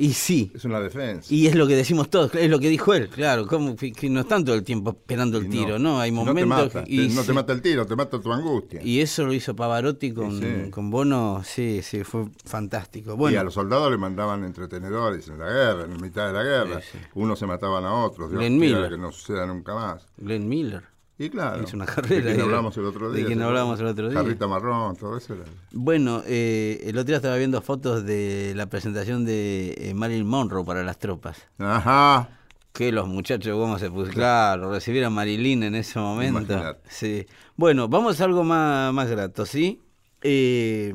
Y 0.00 0.12
sí, 0.12 0.52
Es 0.54 0.64
una 0.64 0.80
defensa. 0.80 1.26
y 1.34 1.46
es 1.48 1.54
lo 1.56 1.66
que 1.66 1.74
decimos 1.74 2.08
todos, 2.08 2.32
es 2.36 2.48
lo 2.48 2.60
que 2.60 2.68
dijo 2.68 2.94
él, 2.94 3.08
claro, 3.08 3.46
como 3.46 3.74
que 3.74 4.08
no 4.08 4.20
están 4.20 4.44
todo 4.44 4.54
el 4.54 4.62
tiempo 4.62 4.90
esperando 4.90 5.38
el 5.38 5.46
Y 5.46 5.48
tiro, 5.50 5.78
¿no? 5.78 6.00
Hay 6.00 6.12
no 6.12 6.24
momentos 6.24 6.70
te 6.72 6.78
mata, 6.78 6.84
y, 6.86 7.08
te- 7.08 7.14
no 7.14 7.20
sí, 7.22 7.26
te 7.26 7.32
mata 7.32 7.52
el 7.52 7.60
tiro, 7.62 7.84
te 7.86 7.96
mata 7.96 8.20
tu 8.20 8.32
angustia. 8.32 8.80
y 8.82 9.00
eso 9.00 9.26
lo 9.26 9.32
hizo 9.32 9.56
Pavarotti 9.56 10.12
con, 10.12 10.38
sí. 10.40 10.70
con 10.70 10.88
Bono, 10.90 11.42
sí, 11.44 11.80
sí, 11.82 12.04
fue 12.04 12.26
fantástico. 12.44 13.14
Y 13.14 13.16
Bueno, 13.16 13.40
a 13.40 13.44
los 13.44 13.54
soldados 13.54 13.90
le 13.90 13.98
mandaban 13.98 14.44
entretenedores 14.44 15.26
en 15.28 15.38
la 15.38 15.46
guerra, 15.46 15.84
en 15.84 15.90
la 15.90 15.98
mitad 15.98 16.26
de 16.28 16.32
la 16.32 16.42
guerra. 16.44 16.80
Sí. 16.80 16.98
Unos 17.14 17.38
se 17.38 17.46
mataban 17.46 17.84
a 17.84 17.92
otros. 18.04 18.30
Dios 18.30 18.38
Glenn 18.40 18.56
Miller. 18.58 18.90
que 18.90 18.98
no 18.98 19.10
suceda 19.10 19.46
nunca 19.46 19.74
más. 19.74 20.06
Glenn 20.16 20.48
Miller. 20.48 20.84
Y 21.20 21.30
claro. 21.30 21.62
Hizo 21.64 21.74
una 21.76 21.84
De 21.86 21.92
carrera 21.92 22.22
quien 22.26 22.36
de- 22.36 22.42
hablamos 22.44 22.76
el 22.76 22.84
otro 22.84 23.10
de 23.10 23.16
día. 23.18 23.26
quien 23.26 23.38
¿se 23.40 23.44
hablamos 23.44 23.80
el 23.80 23.86
otro 23.86 24.08
día. 24.08 24.18
Jarrita 24.20 24.46
marrón, 24.46 24.96
todo 24.96 25.16
eso 25.16 25.34
era. 25.34 25.44
Bueno, 25.72 26.22
eh, 26.26 26.80
el 26.84 26.96
otro 26.96 27.06
día 27.08 27.16
estaba 27.16 27.36
viendo 27.36 27.60
fotos 27.60 28.04
de 28.04 28.52
la 28.54 28.66
presentación 28.66 29.24
de 29.24 29.74
eh, 29.78 29.94
Marilyn 29.94 30.26
Monroe 30.28 30.64
para 30.64 30.84
las 30.84 30.98
tropas. 30.98 31.38
Ajá. 31.58 32.28
Que 32.72 32.92
los 32.92 33.08
muchachos, 33.08 33.52
cómo 33.58 33.78
se 33.80 33.88
pusieron. 33.90 34.14
Claro, 34.14 34.70
recibir 34.70 35.04
a 35.04 35.10
Marilyn 35.10 35.64
en 35.64 35.74
ese 35.74 35.98
momento. 35.98 36.38
Imagínate. 36.52 36.80
Sí. 36.88 37.26
Bueno, 37.56 37.88
vamos 37.88 38.20
a 38.20 38.24
algo 38.24 38.44
más, 38.44 38.94
más 38.94 39.10
grato, 39.10 39.44
¿sí? 39.44 39.80
Eh, 40.22 40.94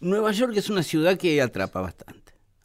Nueva 0.00 0.32
York 0.32 0.54
es 0.56 0.68
una 0.68 0.82
ciudad 0.82 1.16
que 1.16 1.40
atrapa 1.40 1.80
bastante. 1.80 2.21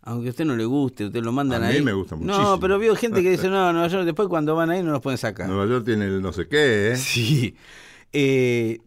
Aunque 0.10 0.28
a 0.28 0.32
usted 0.32 0.46
no 0.46 0.56
le 0.56 0.64
guste, 0.66 1.06
usted 1.08 1.22
lo 1.22 1.32
mandan 1.34 1.64
A 1.64 1.68
mí 1.68 1.76
ahí. 1.76 1.82
me 1.82 1.92
gusta 1.92 2.16
No, 2.16 2.22
muchísimo. 2.22 2.60
pero 2.62 2.80
veo 2.80 2.96
gente 2.96 3.22
que 3.22 3.30
dice, 3.32 3.50
no, 3.50 3.74
Nueva 3.74 3.88
York, 3.90 4.06
después 4.06 4.30
cuando 4.30 4.56
van 4.56 4.70
ahí 4.70 4.82
no 4.82 4.92
nos 4.92 5.02
pueden 5.02 5.18
sacar. 5.18 5.48
Nueva 5.50 5.66
York 5.66 5.84
tiene 5.86 6.06
el 6.06 6.22
no 6.22 6.32
sé 6.32 6.48
qué, 6.48 6.92
¿eh? 6.94 6.96
Sí. 6.98 7.56
Eh, 8.14 8.80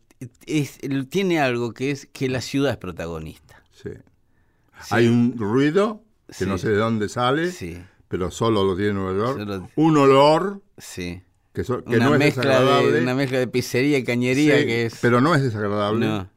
es- 0.47 0.79
tiene 1.11 1.41
algo 1.41 1.73
que 1.75 1.91
es 1.91 2.07
que 2.13 2.29
la 2.29 2.41
ciudad 2.41 2.73
es 2.73 2.79
protagonista. 2.79 3.63
Sí. 3.73 3.91
Hay 4.91 5.09
un 5.09 5.37
ruido 5.39 6.03
que 6.29 6.35
Sí. 6.35 6.47
no 6.47 6.57
sé 6.59 6.71
de 6.71 6.77
dónde 6.77 7.09
sale, 7.11 7.51
Sí, 7.53 7.77
pero 8.09 8.31
solo 8.31 8.65
lo 8.65 8.75
tiene 8.77 8.95
Nueva 8.95 9.13
York. 9.19 9.39
Solo- 9.41 9.69
Un 9.77 9.97
olor 9.99 10.63
sí. 10.79 11.21
que, 11.53 11.65
so- 11.65 11.85
que 11.85 11.97
Una, 11.97 12.07
no 12.07 12.13
es 12.15 12.19
mezcla 12.19 12.43
desagradable. 12.45 12.93
de, 12.93 13.03
una 13.03 13.15
mezcla 13.15 13.39
de 13.39 13.47
pizzería 13.47 13.99
y 13.99 14.05
cañería 14.05 14.55
que 14.65 14.87
es. 14.87 14.99
Pero 15.03 15.21
no 15.21 15.35
es 15.35 15.43
desagradable. 15.43 16.07
No. 16.07 16.31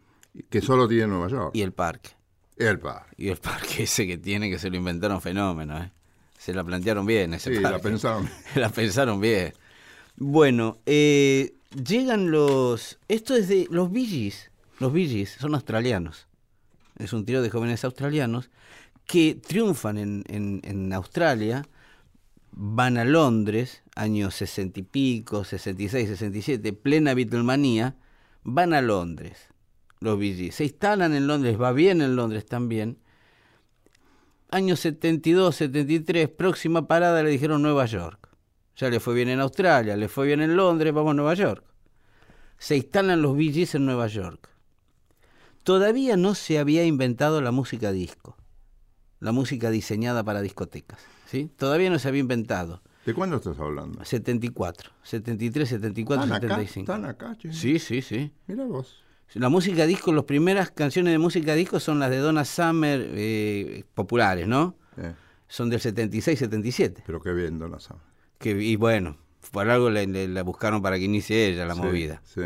Que 0.49 0.61
solo 0.61 0.87
tiene 0.89 1.07
Nueva 1.07 1.29
York. 1.29 1.51
Y 1.53 1.61
el 1.61 1.71
parque. 1.71 2.09
El 2.57 2.79
parque. 2.79 3.13
Y 3.17 3.27
el 3.29 3.37
parque 3.37 3.83
ese 3.83 4.05
que 4.07 4.17
tiene, 4.17 4.49
que 4.49 4.59
se 4.59 4.69
lo 4.69 4.77
inventaron 4.77 5.21
fenómeno, 5.21 5.77
¿eh? 5.81 5.91
Se 6.37 6.53
la 6.53 6.63
plantearon 6.63 7.05
bien 7.05 7.33
ese 7.33 7.55
Sí, 7.55 7.61
la 7.61 7.71
parque. 7.71 7.89
pensaron. 7.89 8.29
la 8.55 8.69
pensaron 8.69 9.19
bien. 9.21 9.53
Bueno, 10.17 10.77
eh, 10.85 11.53
llegan 11.71 12.31
los. 12.31 12.99
Esto 13.07 13.35
es 13.35 13.47
de. 13.47 13.67
Los 13.71 13.91
Gees. 13.91 14.51
Los 14.79 14.93
Gees 14.93 15.31
son 15.39 15.55
australianos. 15.55 16.27
Es 16.97 17.13
un 17.13 17.25
trío 17.25 17.41
de 17.41 17.49
jóvenes 17.49 17.83
australianos 17.85 18.49
que 19.05 19.35
triunfan 19.35 19.97
en, 19.97 20.23
en- 20.27 20.61
en 20.63 20.93
Australia, 20.93 21.65
van 22.51 22.97
a 22.97 23.03
Londres, 23.05 23.81
años 23.95 24.35
sesenta 24.35 24.79
y 24.79 24.83
pico, 24.83 25.43
66, 25.43 26.07
67, 26.09 26.71
plena 26.73 27.13
Beatlemanía, 27.13 27.95
van 28.43 28.73
a 28.73 28.81
Londres, 28.81 29.47
los 30.03 30.19
Gees. 30.19 30.55
Se 30.55 30.65
instalan 30.65 31.13
en 31.13 31.27
Londres, 31.27 31.59
va 31.59 31.71
bien 31.71 32.01
en 32.01 32.15
Londres 32.15 32.45
también. 32.45 32.99
Año 34.51 34.75
72, 34.75 35.55
73, 35.55 36.29
próxima 36.29 36.87
parada 36.87 37.23
le 37.23 37.29
dijeron 37.29 37.61
Nueva 37.61 37.85
York. 37.85 38.29
Ya 38.75 38.89
le 38.89 38.99
fue 38.99 39.15
bien 39.15 39.29
en 39.29 39.39
Australia, 39.39 39.95
le 39.95 40.09
fue 40.09 40.27
bien 40.27 40.41
en 40.41 40.55
Londres, 40.55 40.93
vamos 40.93 41.11
a 41.11 41.13
Nueva 41.15 41.33
York. 41.33 41.63
Se 42.57 42.75
instalan 42.75 43.21
los 43.21 43.37
Gees 43.37 43.75
en 43.75 43.85
Nueva 43.85 44.07
York. 44.07 44.49
Todavía 45.63 46.17
no 46.17 46.35
se 46.35 46.59
había 46.59 46.85
inventado 46.85 47.41
la 47.41 47.51
música 47.51 47.91
disco, 47.91 48.35
la 49.19 49.31
música 49.31 49.69
diseñada 49.69 50.23
para 50.23 50.41
discotecas. 50.41 50.99
¿sí? 51.25 51.49
Todavía 51.57 51.89
no 51.89 51.97
se 51.97 52.09
había 52.09 52.19
inventado. 52.19 52.81
¿De 53.05 53.13
cuándo 53.13 53.37
estás 53.37 53.59
hablando? 53.59 54.03
74, 54.03 54.91
73, 55.03 55.69
74, 55.69 56.23
¿Están 56.23 56.37
acá? 56.37 56.55
75. 56.55 56.91
¿Están 56.91 57.05
acá, 57.09 57.37
che? 57.37 57.53
Sí, 57.53 57.79
sí, 57.79 58.01
sí. 58.01 58.31
Mira 58.47 58.65
vos. 58.65 59.02
La 59.33 59.49
música 59.49 59.85
disco, 59.87 60.13
las 60.13 60.25
primeras 60.25 60.69
canciones 60.71 61.11
de 61.13 61.17
música 61.17 61.55
disco 61.55 61.79
son 61.79 61.99
las 61.99 62.09
de 62.11 62.17
Donna 62.17 62.45
Summer, 62.45 63.09
eh, 63.13 63.83
populares, 63.95 64.47
¿no? 64.47 64.75
Eh, 64.97 65.13
Son 65.47 65.69
del 65.69 65.79
76, 65.79 66.37
77. 66.39 67.03
pero 67.05 67.19
qué 67.21 67.31
bien, 67.33 67.57
Dona 67.59 67.79
Summer. 67.79 68.01
Que, 68.37 68.51
y 68.51 68.75
bueno, 68.75 69.17
por 69.51 69.69
algo 69.69 69.89
la 69.89 70.43
buscaron 70.43 70.81
para 70.81 70.97
que 70.97 71.05
inicie 71.05 71.47
ella 71.47 71.65
la 71.65 71.75
Sí, 71.75 71.81
movida. 71.81 72.21
Sí. 72.25 72.41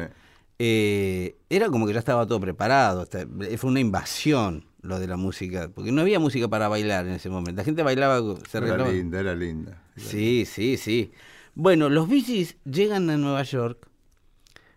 Eh, 0.59 1.35
era 1.49 1.67
como 1.69 1.85
que 1.87 1.93
ya 1.93 1.99
estaba 1.99 2.25
todo 2.25 2.39
preparado. 2.39 3.01
hasta- 3.01 3.25
fue 3.57 3.69
una 3.69 3.79
invasión 3.79 4.65
lo 4.81 4.99
de 4.99 5.07
la 5.07 5.17
música, 5.17 5.69
porque 5.73 5.91
no 5.91 6.01
había 6.01 6.19
música 6.19 6.47
para 6.47 6.67
bailar 6.69 7.05
en 7.07 7.13
ese 7.13 7.29
momento. 7.29 7.59
La 7.59 7.65
gente 7.65 7.83
bailaba, 7.83 8.21
se 8.49 8.57
Era 8.59 8.87
linda, 8.89 9.19
era 9.19 9.35
linda. 9.35 9.83
Sí, 9.97 10.45
sí, 10.45 10.77
sí. 10.77 11.11
Bueno, 11.53 11.89
los 11.89 12.07
Gees 12.07 12.55
llegan 12.63 13.09
a 13.09 13.17
Nueva 13.17 13.43
York, 13.43 13.87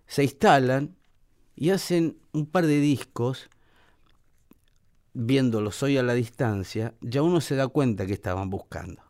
se 0.06 0.24
instalan 0.24 0.96
y 1.60 1.70
hacen 1.70 2.16
un 2.32 2.46
par 2.46 2.66
de 2.66 2.80
discos 2.80 3.50
viéndolos 5.12 5.82
hoy 5.82 5.98
a 5.98 6.02
la 6.02 6.14
distancia, 6.14 6.94
ya 7.02 7.20
uno 7.20 7.42
se 7.42 7.54
da 7.54 7.68
cuenta 7.68 8.06
que 8.06 8.14
estaban 8.14 8.48
buscando. 8.48 9.02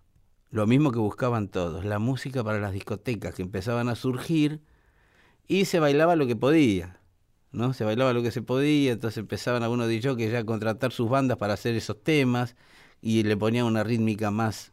Lo 0.50 0.66
mismo 0.66 0.90
que 0.90 0.98
buscaban 0.98 1.46
todos, 1.46 1.84
la 1.84 2.00
música 2.00 2.42
para 2.42 2.58
las 2.58 2.72
discotecas 2.72 3.36
que 3.36 3.42
empezaban 3.42 3.88
a 3.88 3.94
surgir 3.94 4.60
y 5.46 5.66
se 5.66 5.78
bailaba 5.78 6.16
lo 6.16 6.26
que 6.26 6.34
podía, 6.34 6.98
¿no? 7.52 7.72
Se 7.72 7.84
bailaba 7.84 8.12
lo 8.12 8.20
que 8.20 8.32
se 8.32 8.42
podía, 8.42 8.90
entonces 8.90 9.18
empezaban 9.18 9.62
algunos 9.62 9.86
de 9.86 9.94
ellos 9.94 10.16
que 10.16 10.28
ya 10.28 10.40
a 10.40 10.44
contratar 10.44 10.90
sus 10.90 11.08
bandas 11.08 11.38
para 11.38 11.54
hacer 11.54 11.76
esos 11.76 12.02
temas 12.02 12.56
y 13.00 13.22
le 13.22 13.36
ponían 13.36 13.66
una 13.66 13.84
rítmica 13.84 14.32
más 14.32 14.72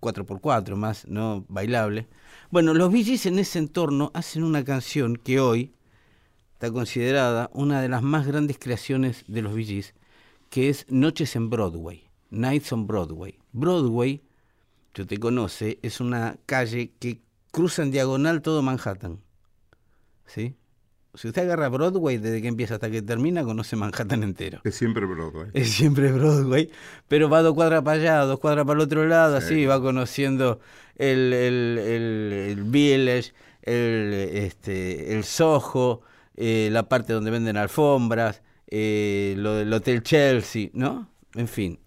4x4, 0.00 0.76
más 0.76 1.06
no 1.06 1.44
bailable. 1.48 2.08
Bueno, 2.50 2.72
los 2.72 2.90
Gees 2.90 3.26
en 3.26 3.38
ese 3.38 3.58
entorno 3.58 4.10
hacen 4.14 4.44
una 4.44 4.64
canción 4.64 5.16
que 5.16 5.40
hoy 5.40 5.74
está 6.62 6.72
considerada 6.72 7.50
una 7.54 7.82
de 7.82 7.88
las 7.88 8.02
más 8.02 8.24
grandes 8.24 8.56
creaciones 8.56 9.24
de 9.26 9.42
los 9.42 9.52
Bee 9.52 9.64
Gees, 9.64 9.94
que 10.48 10.68
es 10.68 10.86
Noches 10.88 11.34
en 11.34 11.50
Broadway, 11.50 12.04
Nights 12.30 12.72
on 12.72 12.86
Broadway. 12.86 13.36
Broadway, 13.50 14.22
yo 14.94 15.04
te 15.04 15.18
conoce, 15.18 15.80
es 15.82 15.98
una 15.98 16.36
calle 16.46 16.92
que 17.00 17.20
cruza 17.50 17.82
en 17.82 17.90
diagonal 17.90 18.42
todo 18.42 18.62
Manhattan. 18.62 19.18
¿Sí? 20.24 20.54
Si 21.14 21.26
usted 21.26 21.42
agarra 21.42 21.68
Broadway 21.68 22.18
desde 22.18 22.40
que 22.40 22.46
empieza 22.46 22.74
hasta 22.74 22.88
que 22.92 23.02
termina, 23.02 23.42
conoce 23.42 23.74
Manhattan 23.74 24.22
entero. 24.22 24.60
Es 24.62 24.76
siempre 24.76 25.04
Broadway. 25.04 25.48
Es 25.54 25.72
siempre 25.72 26.12
Broadway, 26.12 26.70
pero 27.08 27.28
va 27.28 27.42
dos 27.42 27.54
cuadras 27.54 27.82
para 27.82 28.00
allá, 28.00 28.18
dos 28.20 28.38
cuadras 28.38 28.64
para 28.64 28.78
el 28.78 28.84
otro 28.84 29.04
lado, 29.04 29.40
Sí. 29.40 29.46
así 29.46 29.66
va 29.66 29.82
conociendo 29.82 30.60
el, 30.94 31.32
el, 31.32 31.78
el, 31.78 32.32
el 32.50 32.62
Village, 32.62 33.32
el, 33.62 34.12
este, 34.14 35.12
el 35.16 35.24
Soho, 35.24 36.02
eh, 36.36 36.68
la 36.72 36.88
parte 36.88 37.12
donde 37.12 37.30
venden 37.30 37.56
alfombras, 37.56 38.42
eh, 38.66 39.34
lo 39.38 39.54
del 39.54 39.72
Hotel 39.72 40.02
Chelsea, 40.02 40.70
¿no? 40.72 41.10
En 41.34 41.48
fin. 41.48 41.78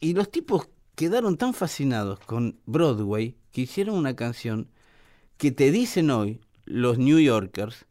Y 0.00 0.14
los 0.14 0.30
tipos 0.30 0.68
quedaron 0.94 1.36
tan 1.36 1.54
fascinados 1.54 2.20
con 2.20 2.60
Broadway 2.66 3.36
que 3.52 3.62
hicieron 3.62 3.96
una 3.96 4.14
canción 4.16 4.68
que 5.36 5.52
te 5.52 5.70
dicen 5.70 6.10
hoy 6.10 6.40
los 6.64 6.98
New 6.98 7.18
Yorkers, 7.18 7.86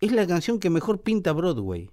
es 0.00 0.12
la 0.12 0.26
canción 0.26 0.58
que 0.58 0.70
mejor 0.70 1.02
pinta 1.02 1.32
Broadway 1.32 1.90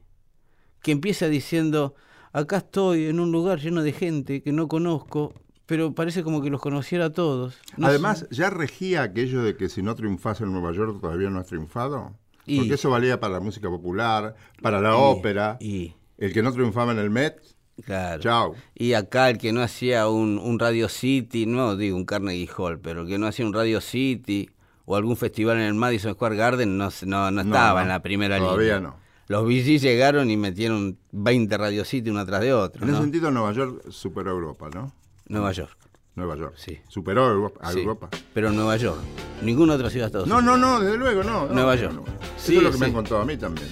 que 0.82 0.92
empieza 0.92 1.28
diciendo, 1.28 1.96
acá 2.32 2.58
estoy 2.58 3.06
en 3.06 3.20
un 3.20 3.32
lugar 3.32 3.60
lleno 3.60 3.84
de 3.84 3.92
gente 3.92 4.42
que 4.42 4.52
no 4.52 4.68
conozco, 4.68 5.34
pero 5.66 5.94
parece 5.94 6.24
como 6.24 6.42
que 6.42 6.50
los 6.50 6.62
conociera 6.62 7.06
a 7.06 7.10
todos. 7.12 7.60
No 7.78 7.88
Además, 7.88 8.20
sé. 8.20 8.28
ya 8.32 8.50
regía 8.50 9.04
aquello 9.04 9.44
de 9.44 9.56
que 9.56 9.70
si 9.70 9.82
no 9.84 9.96
triunfas 9.96 10.42
en 10.42 10.52
Nueva 10.52 10.72
York 10.72 11.00
todavía 11.02 11.30
no 11.30 11.40
has 11.40 11.48
triunfado. 11.48 12.16
Y- 12.50 12.58
Porque 12.60 12.74
eso 12.76 12.90
valía 12.90 13.20
para 13.20 13.34
la 13.36 13.40
música 13.40 13.70
popular, 13.70 14.36
para 14.62 14.82
la 14.82 14.90
Y- 14.92 14.96
ópera. 14.98 15.58
y- 15.60 15.94
El 16.18 16.34
que 16.34 16.42
no 16.44 16.52
triunfaba 16.52 16.92
en 16.92 17.00
el 17.00 17.10
Met, 17.10 17.40
claro. 17.86 18.22
chao. 18.22 18.56
Y 18.76 18.94
acá 18.94 19.30
el 19.30 19.38
que 19.38 19.54
no 19.54 19.62
hacía 19.62 20.08
un, 20.10 20.38
un 20.38 20.60
Radio 20.60 20.90
City, 20.90 21.46
no 21.46 21.76
digo 21.78 21.96
un 21.96 22.06
Carnegie 22.06 22.50
Hall, 22.58 22.80
pero 22.80 23.02
el 23.04 23.08
que 23.08 23.18
no 23.18 23.28
hacía 23.28 23.46
un 23.46 23.54
Radio 23.54 23.80
City 23.82 24.50
o 24.86 24.96
algún 24.98 25.16
festival 25.16 25.58
en 25.58 25.64
el 25.64 25.74
Madison 25.76 26.14
Square 26.14 26.36
Garden 26.36 26.78
no, 26.78 26.90
no, 27.06 27.32
no 27.32 27.42
estaba 27.42 27.80
no, 27.80 27.82
en 27.84 27.88
la 27.90 28.02
primera 28.02 28.38
todavía 28.38 28.76
línea. 28.78 28.80
no. 28.92 28.96
Los 29.28 29.46
BG 29.46 29.78
llegaron 29.80 30.32
y 30.32 30.38
metieron 30.38 30.98
20 31.12 31.56
Radio 31.58 31.86
City 31.86 32.10
uno 32.10 32.26
tras 32.26 32.42
de 32.42 32.52
otro. 32.52 32.84
En 32.84 32.90
ese 32.90 33.00
sentido, 33.00 33.30
Nueva 33.30 33.52
York 33.54 33.84
superó 33.92 34.32
Europa, 34.32 34.70
¿no? 34.74 34.92
Nueva 35.28 35.52
York. 35.52 35.78
Nueva 36.16 36.36
York. 36.36 36.56
Sí. 36.58 36.80
Superó 36.88 37.26
a 37.28 37.32
Europa. 37.32 37.60
a 37.64 37.72
sí. 37.72 37.80
Europa. 37.80 38.10
Pero 38.34 38.52
Nueva 38.52 38.76
York. 38.78 38.98
Ninguna 39.42 39.76
otra 39.76 39.90
ciudad 39.90 40.06
de 40.06 40.08
Estados 40.08 40.28
No, 40.28 40.38
Unidos. 40.40 40.60
no, 40.60 40.74
no, 40.74 40.80
desde 40.82 40.98
luego, 40.98 41.24
no. 41.24 41.48
no, 41.48 41.54
Nueva 41.54 41.76
York. 41.76 41.94
no. 41.94 42.04
Sí, 42.38 42.54
Eso 42.54 42.58
es 42.58 42.64
lo 42.64 42.72
que 42.72 42.78
me 42.78 42.86
han 42.88 42.94
contado 42.94 43.22
a 43.22 43.26
mí 43.26 43.38
también. 43.38 43.68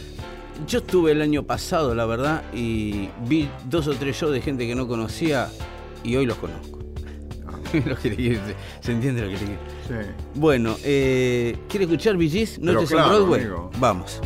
Yo 0.67 0.79
estuve 0.79 1.11
el 1.11 1.21
año 1.21 1.43
pasado, 1.43 1.93
la 1.93 2.05
verdad, 2.05 2.43
y 2.53 3.09
vi 3.27 3.49
dos 3.69 3.87
o 3.87 3.93
tres 3.93 4.15
shows 4.17 4.33
de 4.33 4.41
gente 4.41 4.65
que 4.65 4.73
no 4.75 4.87
conocía 4.87 5.49
y 6.03 6.15
hoy 6.15 6.25
los 6.25 6.37
conozco. 6.37 6.77
Lo 7.85 7.97
que 7.97 8.09
le 8.11 8.15
quiero 8.15 8.39
decir. 8.39 8.55
¿Se 8.79 8.91
entiende 8.93 9.21
lo 9.21 9.27
que 9.27 9.33
le 9.33 9.39
quiero 9.39 9.59
Sí. 9.87 10.09
Bueno, 10.35 10.77
eh, 10.85 11.57
¿quiere 11.67 11.83
escuchar 11.83 12.15
VGs? 12.15 12.59
Pero 12.61 12.73
Noches 12.73 12.89
claro, 12.91 13.07
en 13.07 13.13
Broadway. 13.17 13.41
amigo. 13.41 13.71
Vamos. 13.77 14.21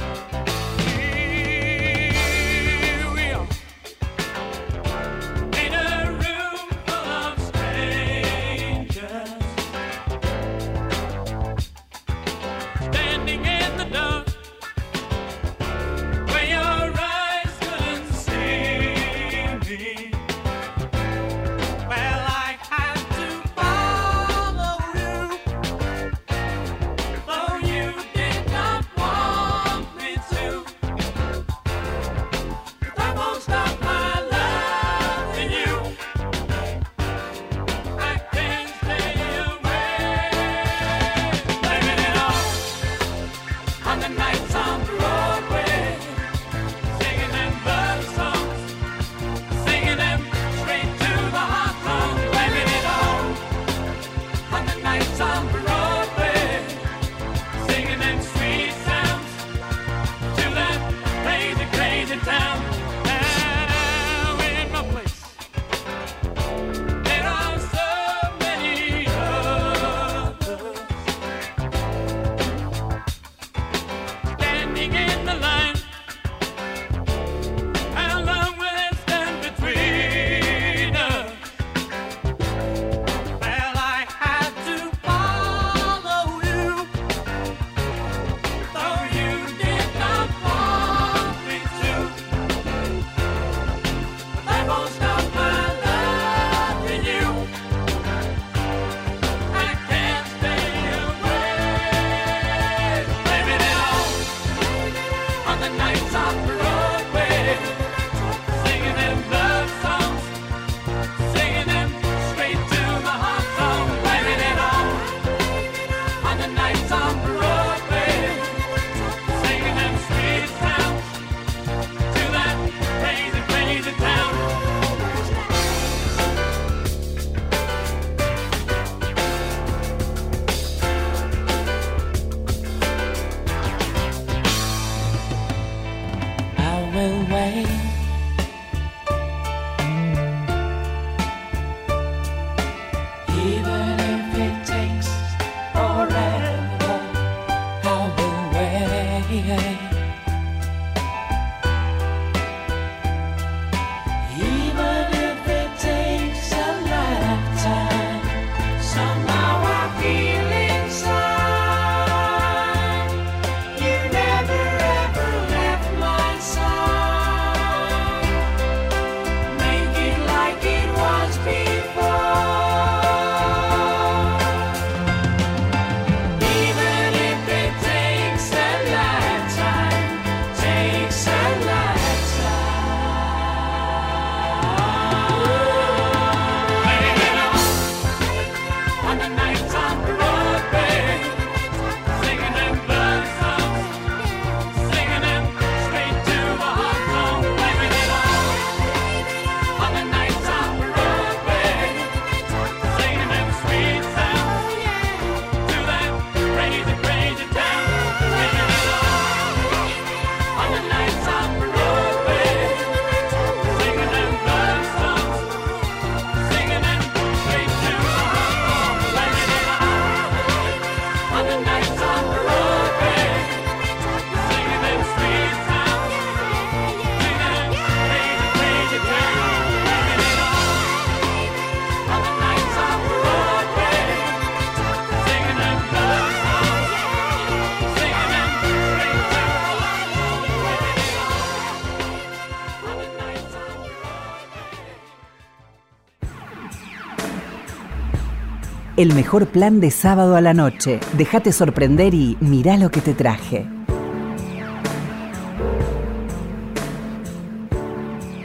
El 249.02 249.16
mejor 249.16 249.48
plan 249.48 249.80
de 249.80 249.90
sábado 249.90 250.36
a 250.36 250.42
la 250.42 250.54
noche. 250.54 251.00
Déjate 251.18 251.52
sorprender 251.54 252.14
y 252.14 252.38
mirá 252.40 252.78
lo 252.78 252.92
que 252.92 253.02
te 253.02 253.16
traje. 253.16 253.66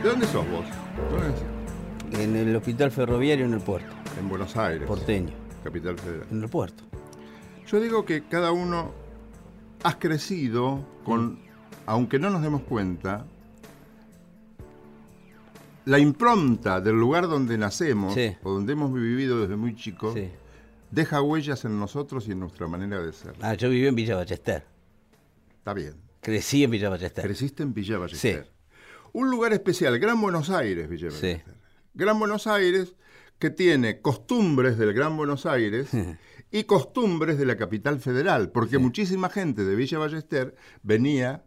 ¿De 0.03 0.09
dónde 0.09 0.27
sos 0.27 0.49
vos? 0.51 0.65
¿Dónde? 1.11 2.25
En 2.25 2.37
el 2.37 2.57
hospital 2.57 2.91
ferroviario 2.91 3.45
en 3.45 3.53
el 3.53 3.61
puerto, 3.61 3.93
En 4.19 4.31
Buenos 4.31 4.57
Aires. 4.57 4.89
porteño, 4.89 5.35
Capital 5.63 5.99
Federal. 5.99 6.27
en 6.31 6.43
el 6.43 6.49
puerto. 6.49 6.85
Yo 7.67 7.79
digo 7.79 8.07
que 8.07 8.23
cada 8.25 8.51
uno 8.51 8.93
has 9.83 9.97
crecido 9.97 10.81
con, 11.05 11.39
aunque 11.85 12.19
no 12.19 12.31
nos 12.31 12.41
demos 12.41 12.63
cuenta, 12.63 13.27
la 15.85 15.99
impronta 15.99 16.81
del 16.81 16.97
lugar 16.99 17.29
donde 17.29 17.59
nacemos 17.59 18.15
Sí. 18.15 18.35
o 18.43 18.53
donde 18.55 18.73
hemos 18.73 18.91
vivido 18.91 19.43
desde 19.43 19.57
muy 19.57 19.77
chicos 19.77 20.15
Sí. 20.15 20.31
Deja 20.91 21.21
huellas 21.23 21.65
en 21.65 21.79
nosotros 21.79 22.29
y 22.29 22.33
en 22.33 22.41
nuestra 22.41 22.67
manera 22.69 23.01
de 23.01 23.13
ser. 23.13 23.35
Ah, 23.41 23.55
yo 23.55 23.69
viví 23.71 23.87
en 23.87 23.95
Villa 23.95 24.17
Ballester. 24.17 24.65
Está 25.59 25.75
bien. 25.75 25.95
Crecí 26.21 26.65
en 26.65 26.71
Villa 26.71 26.89
Ballester. 26.89 27.25
Creciste 27.25 27.63
en 27.63 27.75
Villa 27.75 27.99
Ballester. 27.99 28.45
Sí. 28.45 28.51
Un 29.13 29.31
lugar 29.31 29.53
especial, 29.53 29.99
Gran 29.99 30.21
Buenos 30.21 30.51
Aires, 30.51 30.89
Villa 30.89 31.11
Sí. 31.11 31.17
Ballester. 31.29 31.55
Gran 31.95 32.19
Buenos 32.19 32.47
Aires 32.47 32.95
que 33.39 33.51
tiene 33.51 34.01
costumbres 34.01 34.79
del 34.79 34.93
Gran 34.95 35.17
Buenos 35.17 35.45
Aires 35.47 35.89
y 36.51 36.65
costumbres 36.65 37.37
de 37.39 37.45
la 37.47 37.57
capital 37.57 38.01
federal, 38.01 38.51
porque 38.51 38.79
muchísima 38.79 39.29
gente 39.29 39.65
de 39.65 39.75
Villa 39.77 39.99
Ballester 39.99 40.55
venía, 40.83 41.45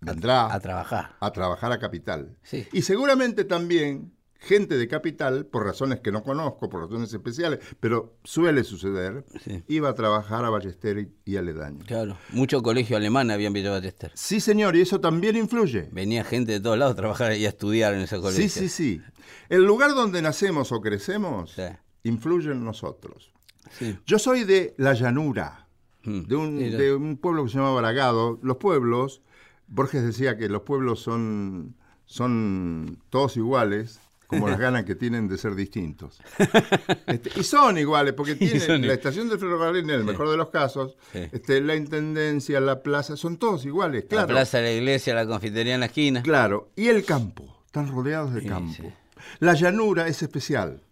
vendrá 0.00 0.52
A 0.52 0.60
trabajar. 0.60 1.16
a 1.20 1.30
trabajar 1.32 1.72
a 1.72 1.78
Capital. 1.78 2.36
Sí. 2.42 2.66
Y 2.72 2.82
seguramente 2.82 3.44
también 3.44 4.12
gente 4.38 4.76
de 4.76 4.86
Capital, 4.88 5.46
por 5.46 5.64
razones 5.64 6.00
que 6.00 6.12
no 6.12 6.22
conozco, 6.22 6.68
por 6.68 6.82
razones 6.82 7.12
especiales, 7.12 7.60
pero 7.80 8.16
suele 8.24 8.64
suceder, 8.64 9.24
Sí. 9.44 9.62
iba 9.68 9.88
a 9.88 9.94
trabajar 9.94 10.44
a 10.44 10.50
Ballester 10.50 10.98
y, 10.98 11.12
y 11.24 11.36
aledaño. 11.36 11.84
Claro. 11.86 12.16
Mucho 12.32 12.62
colegio 12.62 12.96
alemán 12.96 13.30
había 13.30 13.46
en 13.48 13.52
Villa 13.52 13.70
Ballester. 13.70 14.12
Sí, 14.14 14.40
señor, 14.40 14.76
y 14.76 14.82
eso 14.82 15.00
también 15.00 15.36
influye. 15.36 15.88
Venía 15.92 16.22
gente 16.24 16.52
de 16.52 16.60
todos 16.60 16.78
lados 16.78 16.92
a 16.92 16.96
trabajar 16.96 17.36
y 17.36 17.46
a 17.46 17.48
estudiar 17.48 17.94
en 17.94 18.00
ese 18.00 18.20
colegio. 18.20 18.48
Sí, 18.48 18.48
sí, 18.48 18.68
sí. 18.68 19.00
El 19.48 19.64
lugar 19.64 19.94
donde 19.94 20.22
nacemos 20.22 20.70
o 20.72 20.80
crecemos 20.80 21.52
Sí. 21.52 21.62
influye 22.04 22.52
en 22.52 22.64
nosotros. 22.64 23.32
Sí. 23.78 23.98
Yo 24.06 24.18
soy 24.18 24.44
de 24.44 24.74
la 24.76 24.92
llanura, 24.94 25.66
Mm. 26.04 26.20
de 26.28 26.36
un, 26.36 26.58
de 26.58 26.94
un 26.94 27.16
pueblo 27.16 27.44
que 27.44 27.50
se 27.50 27.58
llama 27.58 27.74
Bragado. 27.74 28.38
Los 28.42 28.58
pueblos, 28.58 29.22
Borges 29.66 30.04
decía 30.04 30.36
que 30.36 30.48
los 30.48 30.62
pueblos 30.62 31.00
son, 31.00 31.74
son 32.04 32.98
todos 33.10 33.36
iguales, 33.36 33.98
como 34.26 34.48
las 34.48 34.58
ganas 34.66 34.84
que 34.84 34.94
tienen 34.94 35.28
de 35.28 35.38
ser 35.38 35.54
distintos. 35.54 36.20
Este, 37.06 37.30
y 37.40 37.44
son 37.44 37.78
iguales, 37.78 38.12
porque 38.14 38.34
tienen 38.34 38.60
son 38.60 38.86
la 38.86 38.94
estación 38.94 39.28
del 39.28 39.38
ferrocarril, 39.38 39.84
en 39.84 39.90
el 39.90 40.04
mejor 40.04 40.28
de 40.30 40.36
los 40.36 40.48
casos, 40.50 40.96
Sí. 41.12 41.20
este, 41.32 41.60
la 41.60 41.76
intendencia, 41.76 42.60
la 42.60 42.82
plaza, 42.82 43.16
son 43.16 43.36
todos 43.36 43.64
iguales, 43.64 44.04
claro. 44.08 44.26
La 44.26 44.34
plaza 44.34 44.58
de 44.58 44.64
la 44.64 44.72
iglesia, 44.72 45.14
la 45.14 45.26
confitería 45.26 45.74
en 45.74 45.80
la 45.80 45.86
esquina. 45.86 46.22
Claro, 46.22 46.70
y 46.76 46.88
el 46.88 47.04
campo, 47.04 47.62
están 47.66 47.88
rodeados 47.92 48.34
de 48.34 48.40
Sí, 48.42 48.48
campo. 48.48 48.92
La 49.38 49.54
llanura 49.54 50.08
es 50.08 50.22
especial. 50.22 50.82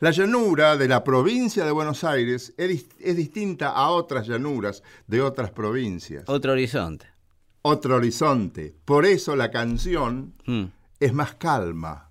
La 0.00 0.10
llanura 0.10 0.76
de 0.76 0.88
la 0.88 1.04
provincia 1.04 1.64
de 1.64 1.70
Buenos 1.70 2.02
Aires 2.02 2.52
es, 2.56 2.86
es 2.98 3.16
distinta 3.16 3.68
a 3.70 3.90
otras 3.90 4.26
llanuras 4.26 4.82
de 5.06 5.20
otras 5.20 5.50
provincias. 5.50 6.24
Otro 6.26 6.52
horizonte. 6.52 7.06
Otro 7.62 7.96
horizonte. 7.96 8.74
Por 8.84 9.04
eso 9.06 9.36
la 9.36 9.50
canción 9.50 10.34
Mm. 10.46 10.64
es 10.98 11.12
más 11.12 11.34
calma. 11.36 12.09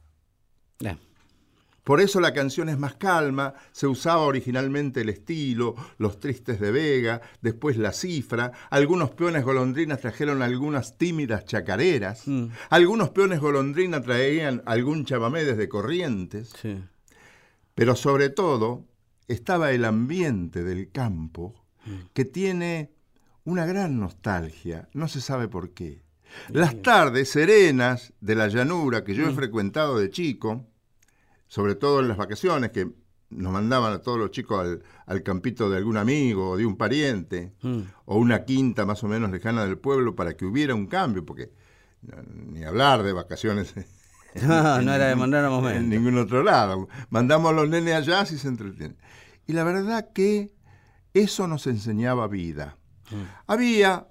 Por 1.83 2.01
eso 2.01 2.19
la 2.19 2.33
canción 2.33 2.69
es 2.69 2.77
más 2.77 2.95
calma, 2.95 3.55
se 3.71 3.87
usaba 3.87 4.21
originalmente 4.21 5.01
el 5.01 5.09
estilo, 5.09 5.75
los 5.97 6.19
tristes 6.19 6.59
de 6.59 6.69
Vega, 6.71 7.19
después 7.41 7.77
la 7.77 7.93
cifra, 7.93 8.51
algunos 8.69 9.09
peones 9.11 9.43
golondrinas 9.43 9.99
trajeron 9.99 10.43
algunas 10.43 10.99
tímidas 10.99 11.45
chacareras, 11.45 12.27
Mm. 12.27 12.47
algunos 12.69 13.09
peones 13.09 13.39
golondrina 13.39 14.01
traían 14.03 14.61
algún 14.67 15.03
chamamé 15.03 15.43
desde 15.45 15.67
Corrientes, 15.67 16.51
Sí. 16.61 16.77
pero 17.73 17.95
sobre 17.95 18.29
todo 18.29 18.85
estaba 19.27 19.71
el 19.71 19.83
ambiente 19.83 20.63
del 20.63 20.91
campo 20.91 21.55
Mm. 21.87 21.91
que 22.13 22.25
tiene 22.25 22.91
una 23.45 23.65
gran 23.65 23.99
nostalgia, 23.99 24.89
no 24.93 25.07
se 25.07 25.21
sabe 25.21 25.47
por 25.47 25.71
qué. 25.71 26.03
Las 26.49 26.79
tardes 26.83 27.29
serenas 27.31 28.13
de 28.21 28.35
la 28.35 28.47
llanura 28.47 29.03
que 29.03 29.15
yo 29.15 29.25
Mm. 29.25 29.29
he 29.29 29.33
frecuentado 29.33 29.97
de 29.97 30.11
chico, 30.11 30.67
sobre 31.49 31.75
todo 31.75 31.99
en 31.99 32.07
las 32.07 32.15
vacaciones, 32.17 32.71
que 32.71 32.89
nos 33.29 33.51
mandaban 33.51 33.91
a 33.93 33.99
todos 33.99 34.17
los 34.17 34.31
chicos 34.31 34.59
al, 34.61 34.81
al 35.05 35.21
campito 35.23 35.69
de 35.69 35.77
algún 35.77 35.97
amigo 35.97 36.51
o 36.51 36.57
de 36.57 36.65
un 36.65 36.77
pariente, 36.77 37.53
Mm. 37.61 37.81
o 38.05 38.17
una 38.17 38.45
quinta 38.45 38.85
más 38.85 39.03
o 39.03 39.07
menos 39.09 39.29
lejana 39.29 39.65
del 39.65 39.77
pueblo 39.77 40.15
para 40.15 40.35
que 40.37 40.45
hubiera 40.45 40.73
un 40.73 40.87
cambio, 40.87 41.25
porque 41.25 41.51
no, 42.01 42.15
ni 42.53 42.63
hablar 42.63 43.03
de 43.03 43.11
vacaciones 43.13 43.75
No, 44.47 44.81
no 44.81 44.93
era 44.93 45.07
de 45.07 45.15
mandar 45.15 45.43
a 45.43 45.47
en 45.47 45.53
momento. 45.53 45.81
ningún 45.81 46.17
otro 46.19 46.43
lado. 46.43 46.87
Mandamos 47.09 47.51
a 47.51 47.55
los 47.55 47.67
nenes 47.67 47.95
allá 47.95 48.25
si 48.25 48.37
se 48.37 48.47
entretienen. 48.47 48.95
Y 49.47 49.53
la 49.53 49.63
verdad 49.63 50.09
que 50.13 50.51
eso 51.15 51.47
nos 51.47 51.65
enseñaba 51.67 52.27
vida. 52.27 52.77
Había 53.47 54.07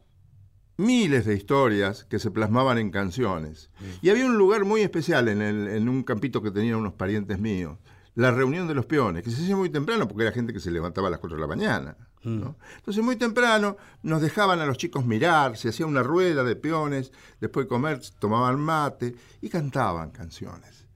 miles 0.78 1.26
de 1.26 1.34
historias 1.34 2.04
que 2.04 2.18
se 2.18 2.30
plasmaban 2.30 2.78
en 2.78 2.90
canciones. 2.90 3.68
Y 4.00 4.08
había 4.10 4.24
un 4.24 4.38
lugar 4.38 4.64
muy 4.64 4.80
especial 4.80 5.28
en, 5.28 5.42
el- 5.42 5.68
en 5.68 5.88
un 5.88 6.02
campito 6.04 6.40
que 6.40 6.50
tenían 6.50 6.76
unos 6.76 6.94
parientes 6.94 7.38
míos, 7.38 7.78
la 8.14 8.30
reunión 8.30 8.66
de 8.66 8.74
los 8.74 8.86
peones, 8.86 9.22
que 9.24 9.30
se 9.30 9.42
hacía 9.42 9.56
muy 9.56 9.70
temprano 9.70 10.08
porque 10.08 10.22
era 10.22 10.32
gente 10.32 10.52
que 10.52 10.60
se 10.60 10.70
levantaba 10.70 11.08
a 11.08 11.10
las 11.10 11.20
4 11.20 11.36
de 11.36 11.40
la 11.42 11.46
mañana. 11.48 11.96
¿no? 12.24 12.56
Entonces 12.76 13.02
muy 13.04 13.16
temprano 13.16 13.76
nos 14.02 14.20
dejaban 14.22 14.60
a 14.60 14.66
los 14.66 14.76
chicos 14.78 15.04
mirar, 15.06 15.56
se 15.56 15.68
hacía 15.68 15.86
una 15.86 16.02
rueda 16.02 16.42
de 16.44 16.56
peones, 16.56 17.12
después 17.40 17.66
de 17.66 17.68
comer 17.68 18.00
tomaban 18.18 18.58
mate 18.60 19.14
y 19.40 19.48
cantaban 19.48 20.10
canciones. 20.10 20.86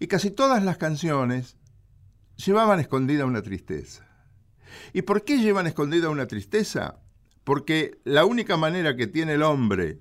Y 0.00 0.06
casi 0.06 0.30
todas 0.30 0.62
las 0.64 0.78
canciones 0.78 1.56
llevaban 2.36 2.78
escondida 2.80 3.24
una 3.26 3.42
tristeza. 3.42 4.06
¿Y 4.92 5.02
por 5.02 5.24
qué 5.24 5.38
llevan 5.38 5.66
escondida 5.66 6.08
una 6.10 6.26
tristeza? 6.26 7.00
Porque 7.48 7.98
la 8.04 8.26
única 8.26 8.58
manera 8.58 8.94
que 8.94 9.06
tiene 9.06 9.32
el 9.32 9.42
hombre, 9.42 10.00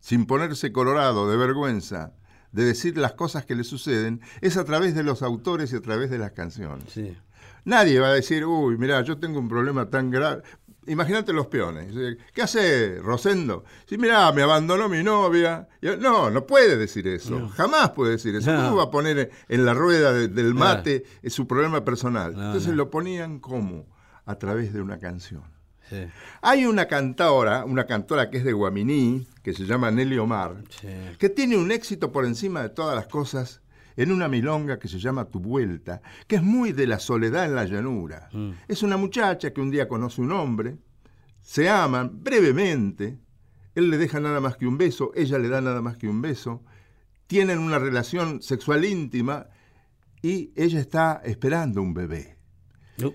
sin 0.00 0.24
ponerse 0.24 0.72
colorado 0.72 1.30
de 1.30 1.36
vergüenza, 1.36 2.14
de 2.52 2.64
decir 2.64 2.96
las 2.96 3.12
cosas 3.12 3.44
que 3.44 3.54
le 3.54 3.64
suceden, 3.64 4.22
es 4.40 4.56
a 4.56 4.64
través 4.64 4.94
de 4.94 5.02
los 5.02 5.20
autores 5.22 5.74
y 5.74 5.76
a 5.76 5.82
través 5.82 6.08
de 6.08 6.16
las 6.16 6.32
canciones. 6.32 6.86
Sí. 6.90 7.14
Nadie 7.66 8.00
va 8.00 8.08
a 8.08 8.12
decir, 8.14 8.46
uy, 8.46 8.78
mira, 8.78 9.02
yo 9.02 9.18
tengo 9.18 9.38
un 9.38 9.46
problema 9.46 9.90
tan 9.90 10.10
grave. 10.10 10.42
Imagínate 10.86 11.34
los 11.34 11.48
peones. 11.48 11.92
¿Qué 12.32 12.40
hace 12.40 12.98
Rosendo? 13.02 13.64
Sí, 13.84 13.98
mira, 13.98 14.32
me 14.32 14.40
abandonó 14.40 14.88
mi 14.88 15.02
novia. 15.02 15.68
No, 16.00 16.30
no 16.30 16.46
puede 16.46 16.78
decir 16.78 17.06
eso. 17.08 17.46
Jamás 17.50 17.90
puede 17.90 18.12
decir 18.12 18.36
eso. 18.36 18.50
No. 18.52 18.62
¿Cómo 18.70 18.76
va 18.76 18.84
a 18.84 18.90
poner 18.90 19.30
en 19.50 19.66
la 19.66 19.74
rueda 19.74 20.14
de- 20.14 20.28
del 20.28 20.54
mate 20.54 21.04
eh, 21.22 21.28
su 21.28 21.46
problema 21.46 21.84
personal? 21.84 22.30
Entonces 22.46 22.72
lo 22.74 22.88
ponían 22.88 23.38
como 23.38 23.84
a 24.24 24.36
través 24.38 24.72
de 24.72 24.80
una 24.80 24.98
canción. 24.98 25.42
Sí. 25.88 26.06
Hay 26.42 26.66
una 26.66 26.86
cantora, 26.86 27.64
una 27.64 27.86
cantora 27.86 28.28
que 28.30 28.38
es 28.38 28.44
de 28.44 28.52
Guaminí, 28.52 29.26
que 29.42 29.52
se 29.52 29.64
llama 29.64 29.90
Nelly 29.90 30.18
Omar, 30.18 30.56
Sí. 30.68 30.88
que 31.18 31.28
tiene 31.28 31.56
un 31.56 31.70
éxito 31.70 32.10
por 32.12 32.24
encima 32.24 32.62
de 32.62 32.70
todas 32.70 32.96
las 32.96 33.06
cosas 33.06 33.60
en 33.96 34.10
una 34.12 34.28
milonga 34.28 34.78
que 34.78 34.88
se 34.88 34.98
llama 34.98 35.26
Tu 35.26 35.38
Vuelta, 35.40 36.02
que 36.26 36.36
es 36.36 36.42
muy 36.42 36.72
de 36.72 36.86
la 36.86 36.98
soledad 36.98 37.44
en 37.46 37.54
la 37.54 37.64
llanura. 37.64 38.28
Es 38.68 38.82
una 38.82 38.96
muchacha 38.96 39.52
que 39.52 39.60
un 39.60 39.70
día 39.70 39.88
conoce 39.88 40.20
un 40.20 40.32
hombre, 40.32 40.76
se 41.40 41.68
aman 41.70 42.10
brevemente, 42.22 43.18
él 43.74 43.88
le 43.90 43.96
deja 43.96 44.20
nada 44.20 44.40
más 44.40 44.56
que 44.56 44.66
un 44.66 44.76
beso, 44.76 45.12
ella 45.14 45.38
le 45.38 45.48
da 45.48 45.60
nada 45.60 45.80
más 45.82 45.96
que 45.96 46.08
un 46.08 46.20
beso, 46.20 46.62
tienen 47.26 47.58
una 47.58 47.78
relación 47.78 48.42
sexual 48.42 48.84
íntima 48.84 49.46
y 50.22 50.52
ella 50.56 50.80
está 50.80 51.22
esperando 51.24 51.80
un 51.80 51.94
bebé. 51.94 52.36
No. 52.98 53.12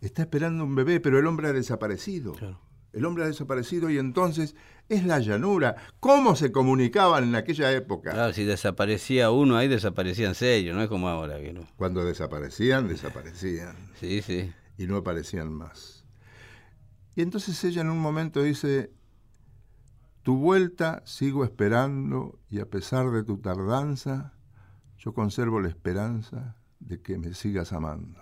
Está 0.00 0.22
esperando 0.22 0.64
un 0.64 0.74
bebé, 0.74 1.00
pero 1.00 1.18
el 1.18 1.26
hombre 1.26 1.48
ha 1.48 1.52
desaparecido. 1.52 2.32
Claro. 2.32 2.58
El 2.92 3.04
hombre 3.04 3.22
ha 3.24 3.26
desaparecido 3.28 3.88
y 3.90 3.98
entonces 3.98 4.56
es 4.88 5.04
la 5.04 5.20
llanura. 5.20 5.76
¿Cómo 6.00 6.34
se 6.34 6.50
comunicaban 6.50 7.24
en 7.24 7.36
aquella 7.36 7.70
época? 7.72 8.10
Claro, 8.10 8.32
si 8.32 8.44
desaparecía 8.44 9.30
uno, 9.30 9.56
ahí 9.56 9.68
desaparecían 9.68 10.34
sellos, 10.34 10.74
no 10.74 10.82
es 10.82 10.88
como 10.88 11.08
ahora 11.08 11.38
que 11.40 11.52
no. 11.52 11.68
Cuando 11.76 12.04
desaparecían, 12.04 12.88
desaparecían 12.88 13.76
Sí, 14.00 14.22
sí. 14.22 14.52
y 14.76 14.86
no 14.88 14.96
aparecían 14.96 15.52
más. 15.52 16.04
Y 17.14 17.22
entonces 17.22 17.62
ella 17.62 17.82
en 17.82 17.90
un 17.90 17.98
momento 18.00 18.42
dice, 18.42 18.90
tu 20.22 20.36
vuelta 20.38 21.02
sigo 21.04 21.44
esperando 21.44 22.40
y 22.48 22.58
a 22.58 22.66
pesar 22.66 23.10
de 23.10 23.22
tu 23.22 23.38
tardanza, 23.38 24.34
yo 24.98 25.12
conservo 25.14 25.60
la 25.60 25.68
esperanza 25.68 26.56
de 26.80 27.00
que 27.00 27.18
me 27.18 27.34
sigas 27.34 27.72
amando. 27.72 28.20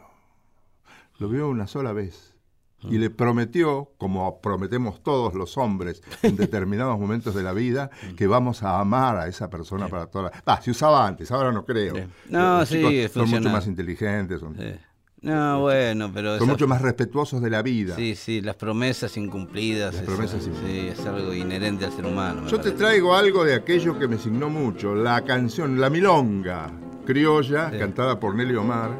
Lo 1.18 1.28
vio 1.28 1.48
una 1.48 1.66
sola 1.66 1.92
vez 1.92 2.34
y 2.80 2.98
le 2.98 3.10
prometió, 3.10 3.90
como 3.98 4.40
prometemos 4.40 5.02
todos 5.02 5.34
los 5.34 5.58
hombres 5.58 6.00
en 6.22 6.36
determinados 6.36 6.96
momentos 6.98 7.34
de 7.34 7.42
la 7.42 7.52
vida, 7.52 7.90
que 8.16 8.28
vamos 8.28 8.62
a 8.62 8.78
amar 8.78 9.16
a 9.16 9.26
esa 9.26 9.50
persona 9.50 9.88
para 9.88 10.06
toda 10.06 10.30
la... 10.30 10.42
Ah, 10.46 10.60
se 10.62 10.70
usaba 10.70 11.04
antes, 11.04 11.30
ahora 11.32 11.50
no 11.50 11.64
creo. 11.64 11.96
Sí. 11.96 12.02
No, 12.30 12.60
Los 12.60 12.68
sí, 12.68 12.76
chicos 12.80 13.12
son 13.12 13.30
mucho 13.30 13.50
más 13.50 13.66
inteligentes. 13.66 14.38
son- 14.40 14.54
Sí. 14.56 14.74
No, 15.20 15.62
bueno, 15.62 16.12
pero... 16.14 16.34
Son 16.38 16.44
esa- 16.44 16.52
mucho 16.52 16.68
más 16.68 16.80
respetuosos 16.80 17.42
de 17.42 17.50
la 17.50 17.62
vida. 17.62 17.96
Sí, 17.96 18.14
sí, 18.14 18.40
las 18.40 18.54
promesas 18.54 19.16
incumplidas. 19.16 19.94
Las 19.96 20.04
promesas 20.04 20.44
sí, 20.44 20.50
incumplidas. 20.50 21.00
es 21.00 21.04
algo 21.06 21.34
inherente 21.34 21.84
al 21.84 21.92
ser 21.92 22.06
humano. 22.06 22.46
Yo 22.46 22.60
te 22.60 22.70
traigo 22.70 23.16
algo 23.16 23.42
de 23.42 23.56
aquello 23.56 23.98
que 23.98 24.06
me 24.06 24.18
signó 24.18 24.48
mucho, 24.48 24.94
la 24.94 25.24
canción 25.24 25.80
La 25.80 25.90
Milonga, 25.90 26.70
criolla, 27.04 27.72
Sí. 27.72 27.78
cantada 27.80 28.20
por 28.20 28.36
Nelly 28.36 28.54
Omar, 28.54 28.90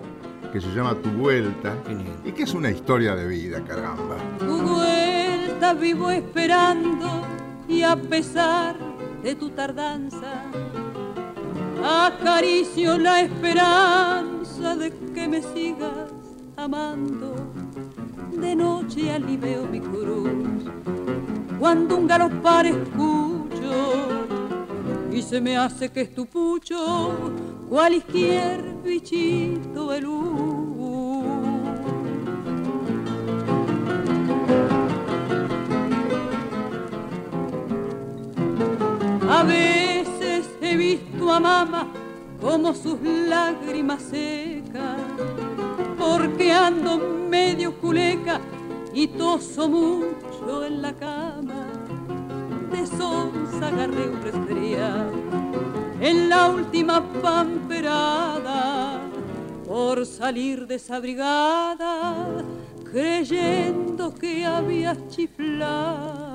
que 0.52 0.60
se 0.60 0.68
llama 0.74 0.94
Tu 0.94 1.10
Vuelta, 1.10 1.74
Qué 1.86 1.94
lindo. 1.94 2.12
y 2.24 2.32
que 2.32 2.42
es 2.44 2.54
una 2.54 2.70
historia 2.70 3.14
de 3.14 3.26
vida, 3.26 3.62
caramba. 3.64 4.16
Tu 4.38 4.46
vuelta 4.62 5.74
vivo 5.74 6.10
esperando 6.10 7.22
y 7.68 7.82
a 7.82 7.96
pesar 7.96 8.76
de 9.22 9.34
tu 9.34 9.50
tardanza, 9.50 10.42
acaricio 11.84 12.98
la 12.98 13.20
esperanza 13.20 14.76
de 14.76 14.92
que 15.14 15.28
me 15.28 15.42
sigas 15.42 16.10
amando. 16.56 17.34
De 18.32 18.54
noche 18.54 19.10
aliveo 19.10 19.66
mi 19.66 19.80
cruz 19.80 20.30
cuando 21.58 21.96
un 21.96 22.06
galopar 22.06 22.66
escucho 22.66 24.06
y 25.12 25.22
se 25.22 25.40
me 25.40 25.56
hace 25.56 25.90
que 25.90 26.02
es 26.02 26.14
tu 26.14 26.26
pucho 26.26 27.32
cualquier 27.68 28.62
bichito 28.84 29.90
de 29.90 30.00
luz. 30.00 30.88
A 39.30 39.42
veces 39.42 40.48
he 40.60 40.76
visto 40.76 41.32
a 41.32 41.40
mamá 41.40 41.86
como 42.40 42.74
sus 42.74 43.00
lágrimas 43.02 44.02
secas, 44.02 44.96
porque 45.98 46.52
ando 46.52 46.98
medio 47.28 47.74
culeca 47.78 48.40
y 48.94 49.08
toso 49.08 49.68
mucho 49.68 50.64
en 50.64 50.82
la 50.82 50.92
cama. 50.94 51.27
Agarré 53.00 54.08
un 54.08 54.22
resfriado 54.22 55.12
en 56.00 56.28
la 56.28 56.48
última 56.48 57.00
pamperada 57.22 59.00
por 59.66 60.06
salir 60.06 60.66
desabrigada 60.66 62.42
creyendo 62.90 64.14
que 64.14 64.44
había 64.46 64.96
chiflado. 65.08 66.27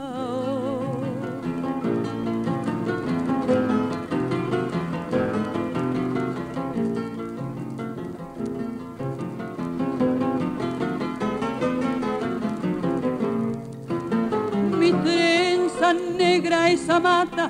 Negra 16.44 16.70
esa 16.70 17.00
mata 17.00 17.50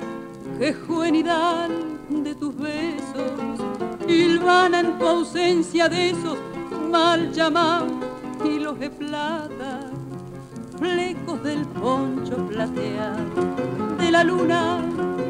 que 0.56 0.72
juvenidad 0.72 1.68
de 2.08 2.32
tus 2.36 2.56
besos 2.56 3.60
hilvana 4.06 4.78
en 4.80 4.98
tu 4.98 5.06
ausencia 5.06 5.88
de 5.88 6.10
esos 6.10 6.38
mal 6.92 7.32
llamados 7.32 7.90
hilos 8.44 8.78
de 8.78 8.90
plata 8.90 9.80
flecos 10.78 11.42
del 11.42 11.66
poncho 11.66 12.36
plateado 12.46 13.56
de 13.98 14.10
la 14.12 14.22
luna 14.22 14.80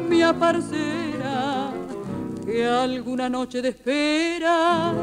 mi 0.09 0.21
aparcera 0.21 1.71
que 2.45 2.67
alguna 2.67 3.29
noche 3.29 3.63
de 3.63 3.69
espera 3.69 4.93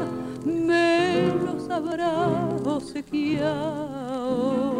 me 0.45 1.33
los 1.45 1.69
habrá 1.69 2.29
obsequiado 2.63 4.72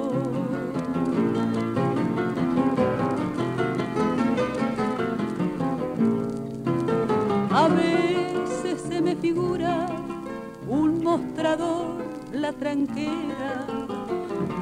un 10.73 11.03
mostrador, 11.03 12.03
la 12.31 12.51
tranquera. 12.53 13.65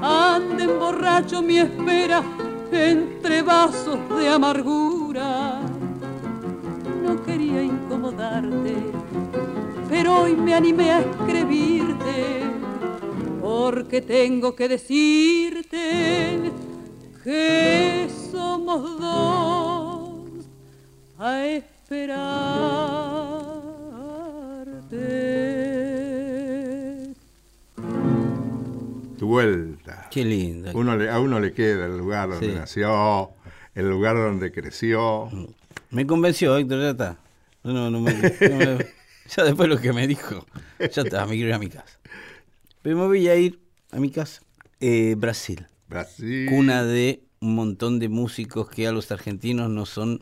Anden 0.02 0.80
borracho 0.80 1.42
mi 1.42 1.58
espera 1.58 2.22
entre 2.72 3.42
vasos 3.42 3.98
de 4.18 4.30
amargura. 4.30 5.62
No 7.04 7.24
quería 7.24 7.64
incomodarte, 7.64 8.76
pero 9.90 10.22
hoy 10.22 10.36
me 10.36 10.54
animé 10.54 10.92
a 10.92 11.00
escribirte 11.00 12.42
porque 13.42 14.02
tengo 14.02 14.56
que 14.56 14.68
decirte 14.68 16.52
que 17.24 18.10
somos 18.32 19.00
dos 19.00 20.46
a 21.20 21.46
esperarte. 21.46 22.52
Tu 29.22 29.28
Vuelta. 29.28 30.08
Qué 30.10 30.26
lindo. 30.26 30.72
Uno 30.74 30.98
le- 30.98 31.08
a 31.08 31.20
uno 31.20 31.40
le 31.40 31.54
queda 31.54 31.86
el 31.86 31.96
lugar 31.96 32.28
donde 32.28 32.48
Sí. 32.48 32.56
nació, 32.56 33.30
el 33.76 33.88
lugar 33.88 34.16
donde 34.16 34.52
creció. 34.52 35.30
Me 35.92 36.08
convenció, 36.08 36.58
Héctor, 36.58 36.80
ya 36.82 36.90
está. 36.90 37.18
No, 37.64 37.92
no 37.92 38.00
me- 38.00 38.14
no 38.16 38.56
me- 38.58 38.86
ya 39.38 39.44
después 39.44 39.70
lo 39.70 39.78
que 39.80 39.94
me 39.94 40.08
dijo, 40.08 40.44
ya 40.80 41.04
está, 41.04 41.28
me 41.28 41.34
quiero 41.34 41.50
ir 41.50 41.54
a 41.54 41.60
mi 41.60 41.70
casa. 41.70 42.00
Pero 42.82 42.98
me 42.98 43.06
voy 43.06 43.28
a 43.28 43.36
ir 43.36 43.60
a 43.92 44.00
mi 44.00 44.10
casa. 44.10 44.42
Eh, 44.80 45.14
Brasil, 45.16 45.68
Brasil. 45.88 46.48
cuna 46.50 46.84
de 46.84 47.22
un 47.42 47.54
montón 47.54 48.00
de 48.00 48.10
músicos 48.10 48.72
que 48.72 48.88
a 48.88 48.92
los 48.92 49.12
argentinos 49.12 49.70
no 49.70 49.86
son 49.86 50.22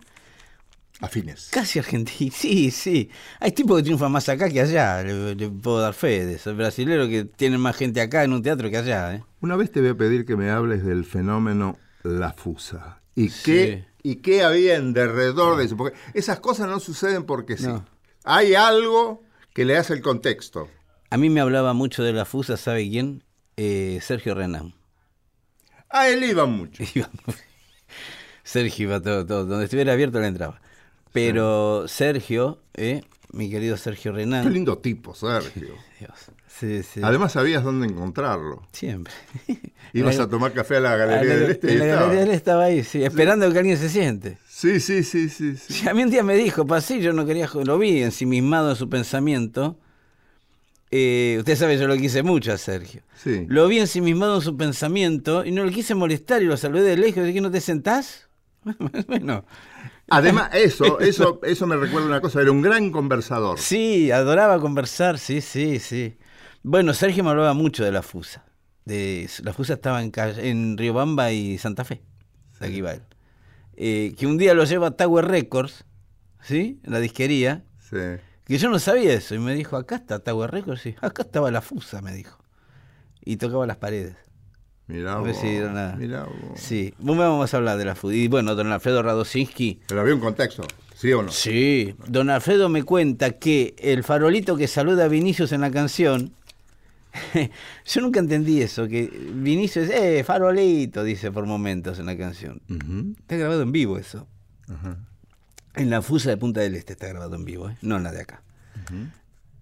Afines. 1.02 1.50
casi 1.52 1.80
argentinos. 1.80 2.36
Sí, 2.40 2.72
sí. 2.72 3.10
Hay 3.40 3.52
tipos 3.52 3.78
que 3.78 3.84
triunfan 3.84 4.12
más 4.12 4.28
acá 4.30 4.50
que 4.50 4.60
allá, 4.62 5.02
le, 5.04 5.36
le 5.36 5.50
puedo 5.50 5.80
dar 5.80 5.94
fe 5.94 6.26
de 6.26 6.34
eso. 6.36 6.54
Brasileros 6.56 7.08
que 7.08 7.24
tienen 7.26 7.62
más 7.62 7.76
gente 7.78 8.02
acá 8.02 8.24
en 8.24 8.34
un 8.34 8.42
teatro 8.44 8.70
que 8.70 8.78
allá. 8.78 9.16
¿eh? 9.16 9.24
Una 9.42 9.56
vez 9.56 9.72
te 9.72 9.80
voy 9.82 9.90
a 9.90 9.96
pedir 9.96 10.26
que 10.26 10.36
me 10.36 10.50
hables 10.50 10.84
del 10.84 11.06
fenómeno 11.06 11.78
La 12.04 12.34
Fusa. 12.34 13.02
¿Y 13.16 13.30
Sí. 13.30 13.42
qué, 13.44 13.86
y 14.04 14.16
qué 14.18 14.44
había 14.44 14.76
en 14.76 14.94
derredor 14.94 15.58
de 15.58 15.66
eso? 15.66 15.78
Porque 15.78 15.98
esas 16.14 16.40
cosas 16.40 16.68
no 16.68 16.80
suceden 16.80 17.24
porque 17.24 17.58
sí. 17.58 17.68
No. 17.68 17.86
Hay 18.26 18.54
algo 18.56 19.24
que 19.54 19.64
le 19.66 19.78
hace 19.78 19.94
el 19.94 20.02
contexto. 20.02 20.70
A 21.10 21.18
mí 21.18 21.30
me 21.30 21.40
hablaba 21.42 21.74
mucho 21.74 22.04
de 22.04 22.14
la 22.14 22.26
fusa, 22.26 22.56
¿sabe 22.58 22.88
quién? 22.90 23.24
Eh, 23.58 24.00
Sergio 24.02 24.36
Renan. 24.36 24.74
A 25.90 26.08
él 26.10 26.24
iba 26.24 26.46
mucho. 26.46 26.84
Iba- 26.94 27.10
Sergio 28.44 28.86
iba 28.88 29.00
todo, 29.02 29.26
todo. 29.26 29.46
Donde 29.46 29.66
estuviera 29.66 29.94
abierto 29.94 30.20
le 30.20 30.28
entraba. 30.28 30.62
Pero 31.14 31.88
Sergio, 31.88 32.60
¿eh? 32.76 33.02
mi 33.32 33.50
querido 33.50 33.78
Sergio 33.78 34.12
Renan. 34.12 34.44
Qué 34.44 34.50
lindo 34.52 34.78
tipo, 34.78 35.14
Sergio. 35.16 35.76
Dios. 36.00 36.12
Sí, 36.48 36.84
sí. 36.84 37.00
Además 37.04 37.32
sabías 37.34 37.64
dónde 37.64 37.88
encontrarlo. 37.88 38.64
Siempre. 38.74 39.14
Ibas 39.94 40.20
a 40.20 40.30
tomar 40.30 40.52
café 40.52 40.78
a 40.78 40.80
la 40.82 40.94
a 40.94 40.98
Galería 40.98 41.34
la- 41.34 41.40
del 41.42 41.52
Este 41.52 41.68
y 41.68 41.74
en 41.74 41.80
la 41.80 41.86
estaba. 41.86 42.02
galería 42.02 42.20
del 42.22 42.30
Este 42.30 42.36
estaba 42.38 42.64
ahí, 42.66 42.84
sí, 42.84 43.04
esperando 43.04 43.52
que 43.52 43.60
alguien 43.60 43.78
se 43.78 43.90
siente. 43.90 44.38
Sí, 44.48 44.80
sí, 44.80 45.04
sí, 45.04 45.30
sí. 45.30 45.56
sí. 45.56 45.88
A 45.88 45.94
mí 45.94 46.04
un 46.04 46.10
día 46.10 46.22
me 46.24 46.36
dijo, 46.36 46.66
pasé, 46.68 47.00
yo 47.02 47.14
no 47.14 47.26
quería, 47.26 47.50
lo 47.64 47.78
vi 47.80 48.02
ensimismado 48.04 48.72
en 48.72 48.76
su 48.76 48.90
pensamiento. 48.90 49.78
Eh, 50.92 51.36
usted 51.40 51.56
sabe, 51.56 51.78
yo 51.78 51.88
lo 51.88 51.96
quise 51.98 52.24
mucho 52.24 52.52
a 52.52 52.58
Sergio. 52.58 53.02
Sí. 53.16 53.46
Lo 53.48 53.68
vi 53.68 53.80
ensimismado 53.80 54.36
en 54.38 54.42
su 54.42 54.58
pensamiento 54.58 55.46
y 55.46 55.52
no 55.52 55.64
lo 55.64 55.72
quise 55.72 55.96
molestar 55.96 56.42
y 56.42 56.46
lo 56.46 56.58
saludé 56.58 56.82
de 56.84 56.98
lejos. 56.98 57.26
Dije, 57.26 57.42
¿no 57.42 57.52
te 57.52 57.62
sentás? 57.62 58.28
bueno, 59.08 59.46
Además, 60.10 60.50
eso, 60.54 61.00
eso, 61.00 61.40
eso 61.44 61.68
me 61.68 61.78
recuerda 61.78 62.08
una 62.08 62.22
cosa, 62.22 62.42
era 62.42 62.52
un 62.52 62.62
gran 62.62 62.92
conversador. 62.92 63.60
sí, 63.60 64.12
adoraba 64.12 64.60
conversar, 64.60 65.20
sí, 65.20 65.42
sí, 65.42 65.80
sí. 65.80 66.18
Bueno, 66.64 66.94
Sergio 66.94 67.24
me 67.24 67.30
hablaba 67.30 67.54
mucho 67.54 67.84
de 67.84 67.92
la 67.92 68.02
Fusa. 68.02 68.46
De, 68.86 69.30
la 69.44 69.54
Fusa 69.54 69.74
estaba 69.74 70.02
en, 70.02 70.12
en 70.16 70.78
Riobamba 70.78 71.32
y 71.32 71.58
Santa 71.58 71.84
Fe. 71.84 72.02
De 72.60 72.68
aquí 72.68 72.82
va 72.82 72.94
él. 72.94 73.04
Eh, 73.76 74.16
que 74.18 74.28
un 74.28 74.38
día 74.38 74.54
lo 74.54 74.66
lleva 74.66 74.88
a 74.88 74.92
Tower 74.92 75.26
Records, 75.26 75.86
¿sí? 76.42 76.82
En 76.84 76.92
la 76.92 77.00
disquería. 77.00 77.64
Sí. 77.90 77.98
Que 78.46 78.58
yo 78.58 78.70
no 78.70 78.80
sabía 78.80 79.14
eso. 79.14 79.36
Y 79.36 79.40
me 79.40 79.54
dijo, 79.54 79.78
acá 79.78 79.96
está 79.96 80.20
Tower 80.20 80.52
Records. 80.52 80.86
Y 80.88 80.96
acá 81.02 81.22
estaba 81.22 81.50
la 81.52 81.62
Fusa, 81.62 82.02
me 82.02 82.14
dijo. 82.14 82.44
Y 83.22 83.38
tocaba 83.38 83.66
las 83.68 83.78
paredes. 83.78 84.18
Mirá 84.90 85.18
vos, 85.18 85.38
vos. 86.42 86.60
Sí, 86.60 86.96
vamos 86.98 87.54
a 87.54 87.58
hablar 87.58 87.78
de 87.78 87.86
la. 87.86 87.96
Y 88.12 88.28
bueno, 88.28 88.56
don 88.56 88.72
Alfredo 88.72 89.04
Radosinski. 89.04 89.82
Pero 89.88 90.02
había 90.02 90.16
un 90.16 90.20
contexto, 90.20 90.64
¿sí 90.96 91.14
o 91.14 91.22
no? 91.22 91.32
Sí, 91.32 91.94
don 92.08 92.32
Alfredo 92.32 92.70
me 92.70 92.82
cuenta 92.82 93.34
que 93.34 93.76
el 93.78 94.04
farolito 94.04 94.58
que 94.58 94.68
saluda 94.68 95.06
a 95.06 95.08
Vinicius 95.08 95.52
en 95.52 95.62
la 95.62 95.70
canción. 95.70 96.34
yo 97.86 98.02
nunca 98.02 98.20
entendí 98.20 98.64
eso, 98.64 98.88
que 98.88 99.08
Vinicius, 99.32 99.90
eh, 99.90 100.24
farolito, 100.24 101.04
dice 101.04 101.32
por 101.32 101.46
momentos 101.46 102.00
en 102.00 102.08
la 102.08 102.18
canción. 102.18 102.60
Está 103.20 103.38
grabado 103.38 103.62
en 103.62 103.72
vivo 103.72 104.00
eso. 104.00 104.28
En 105.76 105.92
la 105.92 106.02
Fusa 106.02 106.32
de 106.32 106.38
Punta 106.38 106.62
del 106.62 106.74
Este 106.74 106.94
está 106.94 107.08
grabado 107.08 107.36
en 107.36 107.46
vivo, 107.46 107.70
¿eh? 107.70 107.78
no 107.84 107.98
en 107.98 108.04
la 108.04 108.12
de 108.12 108.22
acá. 108.22 108.42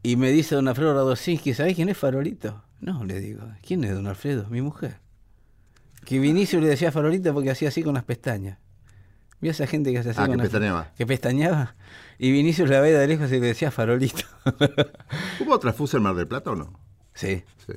Y 0.04 0.16
me 0.16 0.32
dice 0.32 0.56
don 0.56 0.70
Alfredo 0.70 0.94
Radosinski, 0.94 1.54
¿sabés 1.54 1.76
quién 1.76 1.90
es 1.90 1.98
Farolito? 1.98 2.64
No, 2.80 3.04
le 3.04 3.20
digo, 3.20 3.42
¿quién 3.62 3.84
es 3.84 3.94
don 3.94 4.08
Alfredo? 4.08 4.48
Mi 4.50 4.62
mujer. 4.62 5.06
Que 6.08 6.20
Vinicio 6.20 6.62
le 6.62 6.68
decía 6.70 6.90
farolita 6.94 7.34
porque 7.34 7.52
hacía 7.52 7.68
así 7.68 7.84
con 7.84 7.94
las 7.96 8.06
pestañas. 8.06 8.60
¿Vio 9.42 9.52
esa 9.52 9.68
gente 9.68 9.92
que 9.92 9.98
hace 10.00 10.12
así 10.12 10.20
Ah, 10.22 10.26
con 10.28 10.32
que 10.32 10.38
las- 10.38 10.46
pestañeaba. 10.46 10.94
Que 10.98 11.06
pestañaba. 11.06 11.76
Y 12.18 12.32
Vinicius 12.32 12.70
la 12.70 12.80
veía 12.80 12.98
de 12.98 13.08
lejos 13.08 13.30
y 13.30 13.40
le 13.42 13.48
decía 13.48 13.72
farolito. 13.72 14.24
¿Hubo 15.42 15.54
otra 15.54 15.74
fusa 15.74 15.98
en 15.98 16.04
Mar 16.04 16.16
del 16.16 16.26
Plata 16.28 16.52
o 16.52 16.56
no? 16.56 16.80
sí, 17.14 17.44
Sí. 17.66 17.74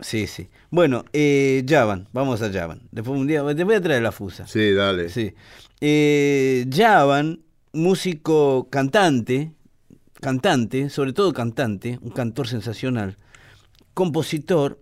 sí, 0.00 0.26
sí. 0.26 0.48
Bueno, 0.70 1.04
eh, 1.12 1.62
Javan, 1.68 2.08
vamos 2.14 2.40
a 2.40 2.50
Javan. 2.50 2.80
Después 2.90 3.20
un 3.20 3.26
día, 3.26 3.44
te 3.54 3.64
voy 3.64 3.74
a 3.74 3.80
traer 3.82 4.02
la 4.02 4.12
fusa. 4.12 4.46
Sí, 4.46 4.72
dale. 4.72 5.10
Sí. 5.10 5.34
Eh, 5.82 6.64
Javan, 6.74 7.40
músico 7.74 8.68
cantante, 8.70 9.52
cantante, 10.20 10.88
sobre 10.88 11.12
todo 11.12 11.34
cantante, 11.34 11.98
un 12.00 12.10
cantor 12.12 12.48
sensacional, 12.48 13.18
compositor, 13.92 14.80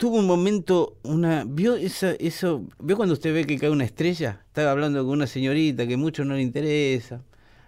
tuvo 0.00 0.16
un 0.16 0.26
momento, 0.26 0.96
una, 1.02 1.44
vio 1.46 1.76
esa, 1.76 2.12
eso, 2.12 2.64
vio 2.78 2.96
cuando 2.96 3.12
usted 3.12 3.34
ve 3.34 3.44
que 3.44 3.58
cae 3.58 3.68
una 3.68 3.84
estrella, 3.84 4.40
estaba 4.46 4.70
hablando 4.70 5.04
con 5.04 5.12
una 5.12 5.26
señorita 5.26 5.86
que 5.86 5.98
mucho 5.98 6.24
no 6.24 6.36
le 6.36 6.40
interesa, 6.40 7.20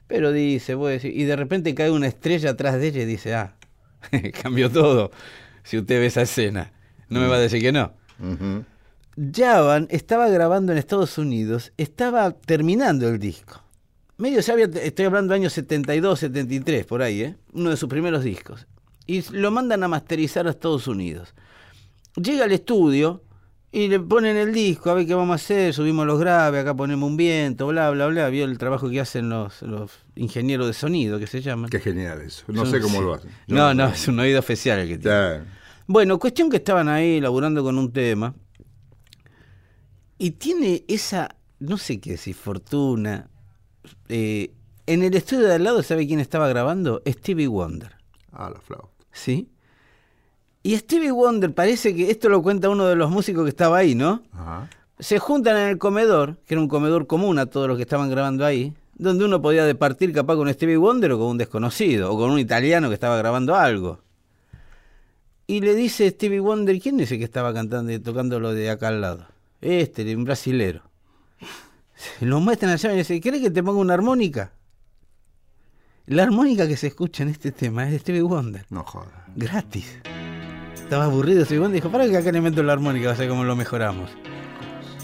pero 0.07 0.33
dice, 0.33 0.75
voy 0.75 0.89
a 0.89 0.93
decir, 0.93 1.15
y 1.15 1.25
de 1.25 1.37
repente 1.37 1.75
cae 1.75 1.91
una 1.91 2.07
estrella 2.07 2.53
atrás 2.53 2.81
de 2.81 2.87
ella 2.87 3.03
y 3.03 3.05
dice, 3.05 3.35
ah, 3.35 3.55
cambió 4.43 4.71
todo, 4.71 5.11
si 5.63 5.77
usted 5.77 6.01
ve 6.01 6.07
esa 6.07 6.23
escena, 6.23 6.73
no 7.11 7.21
me 7.21 7.27
va 7.27 7.37
a 7.37 7.39
decir 7.39 7.61
que 7.61 7.71
no. 7.71 7.93
Ujú. 8.19 8.65
Javan 9.31 9.87
estaba 9.91 10.27
grabando 10.31 10.73
en 10.73 10.79
Estados 10.79 11.19
Unidos, 11.19 11.75
estaba 11.77 12.33
terminando 12.33 13.11
el 13.11 13.19
disco. 13.19 13.63
Medio 14.17 14.41
se 14.41 14.53
había, 14.53 14.71
estoy 14.83 15.05
hablando 15.05 15.35
años 15.35 15.53
72, 15.53 16.21
73, 16.21 16.87
por 16.87 17.03
ahí, 17.03 17.25
¿eh? 17.25 17.37
uno 17.53 17.69
de 17.69 17.77
sus 17.77 17.91
primeros 17.91 18.25
discos. 18.25 18.67
Y 19.07 19.21
lo 19.33 19.51
mandan 19.51 19.83
a 19.83 19.89
masterizar 19.89 20.47
a 20.47 20.51
Estados 20.51 20.89
Unidos. 20.89 21.35
Llega 22.17 22.45
al 22.45 22.53
estudio 22.53 23.23
y 23.71 23.89
le 23.89 23.99
ponen 24.01 24.37
el 24.37 24.53
disco, 24.53 24.91
a 24.91 24.95
ver 24.95 25.07
qué 25.07 25.15
vamos 25.15 25.33
a 25.33 25.37
hacer, 25.37 25.73
subimos 25.73 26.07
los 26.07 26.19
graves, 26.21 26.61
acá 26.61 26.75
ponemos 26.75 27.09
un 27.09 27.17
viento, 27.17 27.67
bla, 27.69 27.91
bla, 27.91 28.07
bla. 28.09 28.29
Vio 28.29 28.45
el 28.45 28.59
trabajo 28.59 28.91
que 28.91 29.01
hacen 29.01 29.31
los, 29.31 29.63
los 29.63 29.91
ingenieros 30.15 30.67
de 30.67 30.75
sonido, 30.75 31.19
que 31.19 31.27
se 31.27 31.41
llaman. 31.41 31.71
Qué 31.71 31.81
genial 31.81 32.21
eso. 32.21 32.45
No 32.49 32.63
Son- 32.67 32.71
sé 32.71 32.81
cómo 32.81 32.99
sí. 32.99 33.05
lo 33.05 33.15
hacen. 33.15 33.31
Yo 33.47 33.57
No, 33.57 33.73
no, 33.75 33.87
es 33.89 34.07
un 34.09 34.19
oído 34.21 34.41
especial 34.41 34.81
el 34.81 34.89
que 34.89 34.99
tiene. 34.99 35.41
Bueno, 35.87 36.19
cuestión 36.19 36.51
que 36.51 36.59
estaban 36.59 36.89
ahí 36.89 37.21
laburando 37.21 37.63
con 37.63 37.79
un 37.79 37.93
tema. 37.93 38.35
Y 40.19 40.33
tiene 40.33 40.85
esa, 40.89 41.35
no 41.59 41.79
sé 41.79 42.01
qué 42.01 42.13
decir, 42.13 42.35
fortuna. 42.35 43.29
eh, 44.09 44.53
en 44.87 45.03
el 45.03 45.15
estudio 45.15 45.47
de 45.47 45.55
al 45.55 45.65
lado, 45.65 45.83
¿sabe 45.83 46.07
quién 46.07 46.21
estaba 46.21 46.49
grabando? 46.49 47.03
Stevie 47.07 47.47
Wonder. 47.49 47.93
Ah, 48.33 48.51
la 48.53 48.61
flauta. 48.61 48.89
¿Sí? 49.13 49.49
Y 50.63 50.77
Stevie 50.77 51.11
Wonder, 51.11 51.53
parece 51.53 51.95
que 51.95 52.11
esto 52.11 52.29
lo 52.29 52.43
cuenta 52.43 52.69
uno 52.71 52.87
de 52.87 52.95
los 52.97 53.11
músicos 53.11 53.43
que 53.45 53.51
estaba 53.51 53.79
ahí, 53.79 53.95
¿no? 53.95 54.23
Ajá. 54.33 54.69
Se 54.99 55.19
juntan 55.19 55.57
en 55.57 55.69
el 55.71 55.79
comedor, 55.79 56.37
que 56.47 56.55
era 56.55 56.61
un 56.61 56.69
comedor 56.69 57.07
común 57.09 57.39
a 57.39 57.47
todos 57.47 57.67
los 57.67 57.77
que 57.77 57.83
estaban 57.83 58.09
grabando 58.11 58.45
ahí, 58.47 58.73
donde 58.95 59.25
uno 59.25 59.43
podía 59.43 59.65
departir 59.65 60.13
capaz 60.13 60.37
con 60.37 60.53
Stevie 60.53 60.77
Wonder 60.77 61.13
o 61.13 61.19
con 61.19 61.27
un 61.29 61.39
desconocido, 61.39 62.13
o 62.13 62.17
con 62.17 62.31
un 62.31 62.39
italiano 62.39 62.89
que 62.89 62.95
estaba 62.95 63.17
grabando 63.17 63.57
algo. 63.57 63.99
Y 65.49 65.61
le 65.61 65.75
dice 65.75 66.09
Stevie 66.09 66.39
Wonder, 66.39 66.79
¿quién 66.81 67.01
es 67.01 67.11
el 67.11 67.19
que 67.19 67.25
estaba 67.25 67.53
cantando 67.53 67.91
y 67.93 67.99
tocando 67.99 68.39
lo 68.39 68.55
de 68.55 68.71
acá 68.71 68.89
al 68.89 69.01
lado? 69.01 69.27
Este, 69.61 70.15
un 70.15 70.23
brasilero. 70.25 70.83
Lo 72.21 72.39
muestran 72.39 72.71
allá 72.73 72.91
y 72.91 72.93
le 72.93 72.99
dice, 72.99 73.21
¿querés 73.21 73.41
que 73.41 73.51
te 73.51 73.63
ponga 73.63 73.81
una 73.81 73.95
armónica? 73.95 74.53
La 76.07 76.23
armónica 76.23 76.69
que 76.69 76.77
se 76.77 76.87
escucha 76.89 77.25
en 77.25 77.31
este 77.31 77.51
tema 77.51 77.85
es 77.87 77.93
de 77.93 77.99
Stevie 77.99 78.23
Wonder, 78.23 78.65
No 78.71 78.85
jodas. 78.85 79.09
gratis. 79.35 79.99
Estaba 80.93 81.07
aburrido 81.07 81.47
y 81.49 81.73
dijo, 81.73 81.89
para 81.89 82.07
que 82.07 82.19
acá 82.19 82.31
le 82.31 82.43
meto 82.43 82.63
la 82.63 82.75
armónica, 82.75 83.07
va 83.07 83.15
a 83.15 83.17
ver 83.17 83.27
cómo 83.27 83.45
lo 83.45 83.57
mejoramos. 83.57 84.11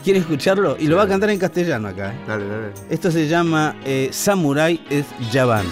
¿Quiere 0.05 0.18
escucharlo? 0.18 0.76
Y 0.78 0.86
lo 0.86 0.99
va 0.99 1.05
a 1.05 1.09
cantar 1.09 1.30
en 1.30 1.39
castellano 1.39 1.89
acá. 1.89 2.12
¿eh? 2.12 2.16
Dale, 2.26 2.47
dale. 2.47 2.72
Esto 2.91 3.11
se 3.11 3.26
llama 3.26 3.74
eh, 3.86 4.11
Samurai 4.12 4.84
es 4.91 5.07
Javan. 5.32 5.64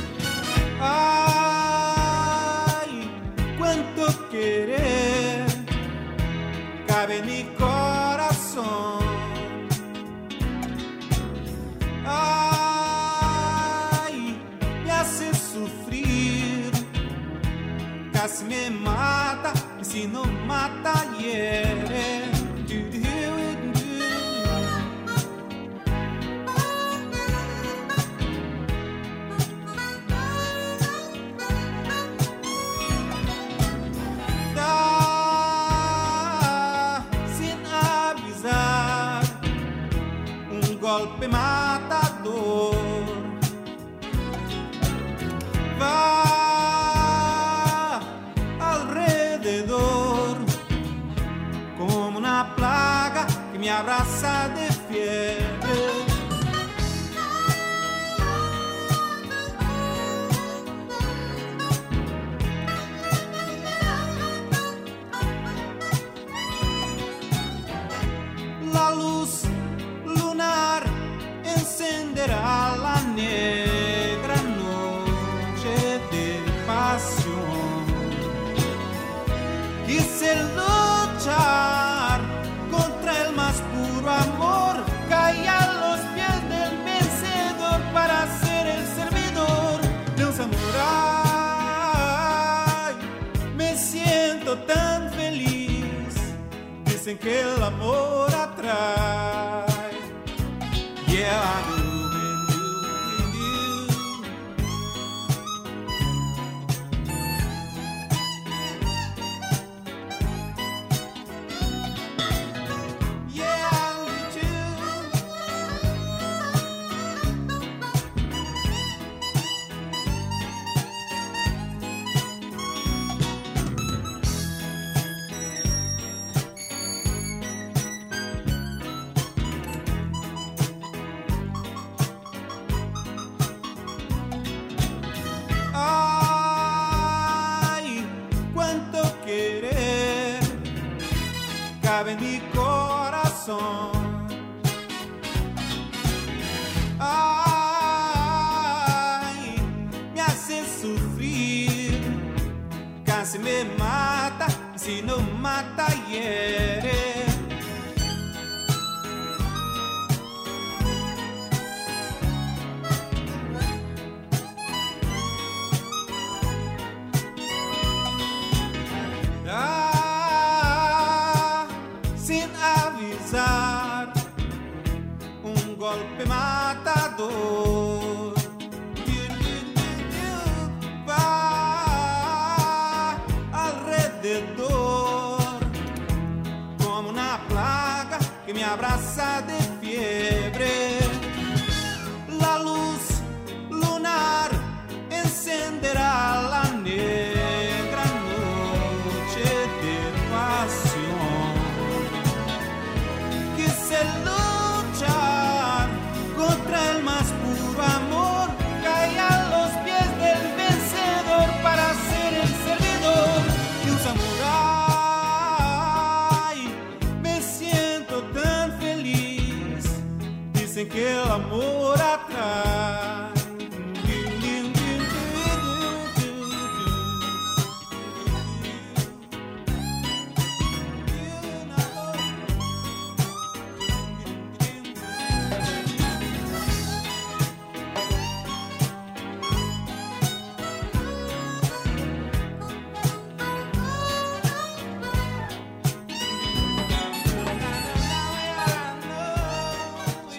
Si 19.97 20.07
no 20.07 20.25
mata, 20.47 21.06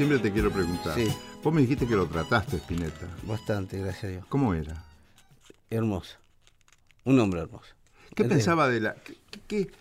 Siempre 0.08 0.30
te 0.30 0.34
quiero 0.34 0.52
preguntar. 0.52 0.96
Sí. 0.96 1.08
Vos 1.44 1.54
me 1.54 1.62
dijiste 1.62 1.86
que 1.86 1.96
lo 1.96 2.08
trataste, 2.08 2.58
Spinetta. 2.58 3.08
Bastante, 3.24 3.78
gracias 3.80 4.04
a 4.06 4.08
Dios. 4.08 4.26
¿Cómo 4.30 4.54
era? 4.54 4.86
Hermoso. 5.70 6.18
Un 7.04 7.20
hombre 7.20 7.42
hermoso. 7.42 7.74
¿Qué 8.16 8.24
pensaba 8.24 8.70
de 8.70 8.80
la... 8.80 8.96
¿Qué, 8.96 9.18
qué- 9.30 9.42
qué- 9.48 9.72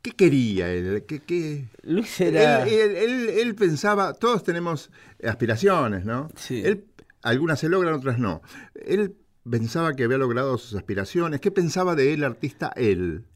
qué 0.00 0.10
quería 0.12 0.70
él? 0.72 1.04
¿Qué, 1.06 1.20
qué- 1.20 1.66
Luis 1.82 2.18
era. 2.20 2.62
Él, 2.66 2.72
él- 2.72 2.96
él- 2.96 3.28
él 3.28 3.54
pensaba, 3.54 4.14
todos 4.14 4.42
tenemos 4.42 4.90
aspiraciones, 5.22 6.04
¿no? 6.06 6.28
Sí. 6.34 6.62
Él, 6.64 6.86
algunas 7.22 7.60
se 7.60 7.68
logran, 7.68 7.92
otras 7.94 8.18
no. 8.18 8.40
Él 8.74 9.14
pensaba 9.48 9.92
que 9.94 10.04
había 10.04 10.16
logrado 10.18 10.56
sus 10.56 10.74
aspiraciones. 10.76 11.40
¿Qué 11.40 11.50
pensaba 11.50 11.94
de 11.94 12.14
él, 12.14 12.24
artista, 12.24 12.72
él? 12.74 13.26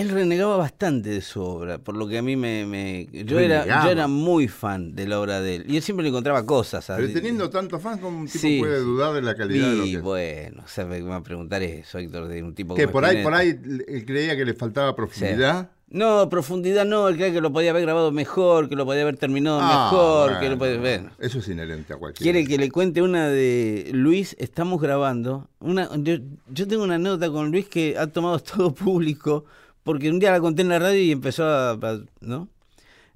Él 0.00 0.08
renegaba 0.10 0.56
bastante 0.56 1.08
de 1.10 1.20
su 1.20 1.40
obra, 1.42 1.78
por 1.78 1.96
lo 1.96 2.06
que 2.08 2.18
a 2.18 2.22
mí 2.22 2.36
me... 2.36 2.66
me- 2.66 3.08
yo, 3.24 3.38
era, 3.38 3.84
yo 3.84 3.90
era 3.90 4.06
muy 4.06 4.48
fan 4.48 4.94
de 4.94 5.06
la 5.08 5.20
obra 5.20 5.40
de 5.40 5.56
él. 5.56 5.64
Y 5.68 5.76
él 5.76 5.82
siempre 5.82 6.02
le 6.04 6.10
encontraba 6.10 6.44
cosas. 6.44 6.84
Pero 6.86 6.98
¿sabes? 6.98 7.14
teniendo 7.14 7.50
tantos 7.50 7.82
fans, 7.82 8.00
¿cómo 8.00 8.18
un 8.18 8.26
tipo 8.26 8.38
Sí, 8.38 8.58
puede 8.60 8.78
sí. 8.78 8.84
dudar 8.84 9.14
de 9.14 9.22
la 9.22 9.34
calidad 9.34 9.70
de 9.70 9.76
lo 9.76 9.84
que 9.84 9.98
bueno, 9.98 10.62
¿sabes 10.66 10.98
qué 10.98 11.02
me 11.04 11.10
va 11.10 11.16
a 11.16 11.22
preguntar 11.22 11.62
eso, 11.62 11.98
Héctor? 11.98 12.28
De 12.28 12.42
un 12.42 12.54
tipo 12.54 12.74
Que 12.74 12.82
como 12.84 12.92
por 12.92 13.04
ahí, 13.04 13.22
por 13.22 13.34
ahí 13.34 13.48
él 13.88 14.04
creía 14.06 14.36
que 14.36 14.44
le 14.44 14.54
faltaba 14.54 14.90
Sí. 14.90 14.96
profundidad. 14.96 15.70
No, 15.88 16.28
profundidad 16.28 16.84
no, 16.84 17.06
él 17.06 17.14
creía 17.14 17.32
que 17.32 17.40
lo 17.40 17.52
podía 17.52 17.70
haber 17.70 17.82
grabado 17.82 18.10
mejor, 18.10 18.68
que 18.68 18.74
lo 18.74 18.84
podía 18.84 19.02
haber 19.02 19.16
terminado 19.18 19.60
Ah, 19.62 19.88
mejor, 19.92 20.24
bueno, 20.30 20.40
que 20.40 20.48
lo 20.50 20.58
podía... 20.58 20.78
Bueno. 20.80 21.10
Eso 21.20 21.38
es 21.38 21.46
inherente 21.48 21.92
a 21.92 21.96
cualquiera. 21.96 22.24
Quiere 22.32 22.44
que 22.48 22.58
le 22.58 22.72
cuente 22.72 23.02
una 23.02 23.28
de 23.28 23.90
Luis, 23.92 24.34
estamos 24.40 24.80
grabando. 24.82 25.48
Una, 25.60 25.88
yo, 25.98 26.14
yo 26.50 26.66
tengo 26.66 26.82
una 26.82 26.96
anécdota 26.96 27.30
con 27.30 27.52
Luis 27.52 27.68
que 27.68 27.96
ha 27.96 28.08
tomado 28.08 28.38
todo 28.56 28.74
público, 28.74 29.44
porque 29.86 30.10
un 30.10 30.18
día 30.18 30.32
la 30.32 30.40
conté 30.40 30.62
en 30.62 30.68
la 30.68 30.80
radio 30.80 31.00
y 31.00 31.12
empezó 31.12 31.44
a... 31.46 31.78
¿No? 32.20 32.48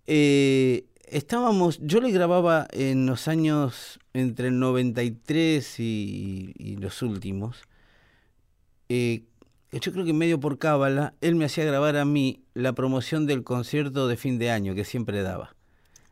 Eh, 0.06 0.84
estábamos, 1.08 1.80
yo 1.82 2.00
le 2.00 2.12
grababa 2.12 2.68
en 2.70 3.06
los 3.06 3.26
años 3.26 3.98
entre 4.14 4.48
el 4.48 4.60
93 4.60 5.80
y, 5.80 6.54
y 6.56 6.76
los 6.76 7.02
últimos. 7.02 7.64
Eh, 8.88 9.24
yo 9.72 9.90
creo 9.90 10.04
que 10.04 10.12
medio 10.12 10.38
por 10.38 10.58
cábala, 10.58 11.14
él 11.20 11.34
me 11.34 11.44
hacía 11.44 11.64
grabar 11.64 11.96
a 11.96 12.04
mí 12.04 12.44
la 12.54 12.72
promoción 12.72 13.26
del 13.26 13.42
concierto 13.42 14.06
de 14.06 14.16
fin 14.16 14.38
de 14.38 14.52
año 14.52 14.76
que 14.76 14.84
siempre 14.84 15.22
daba. 15.22 15.56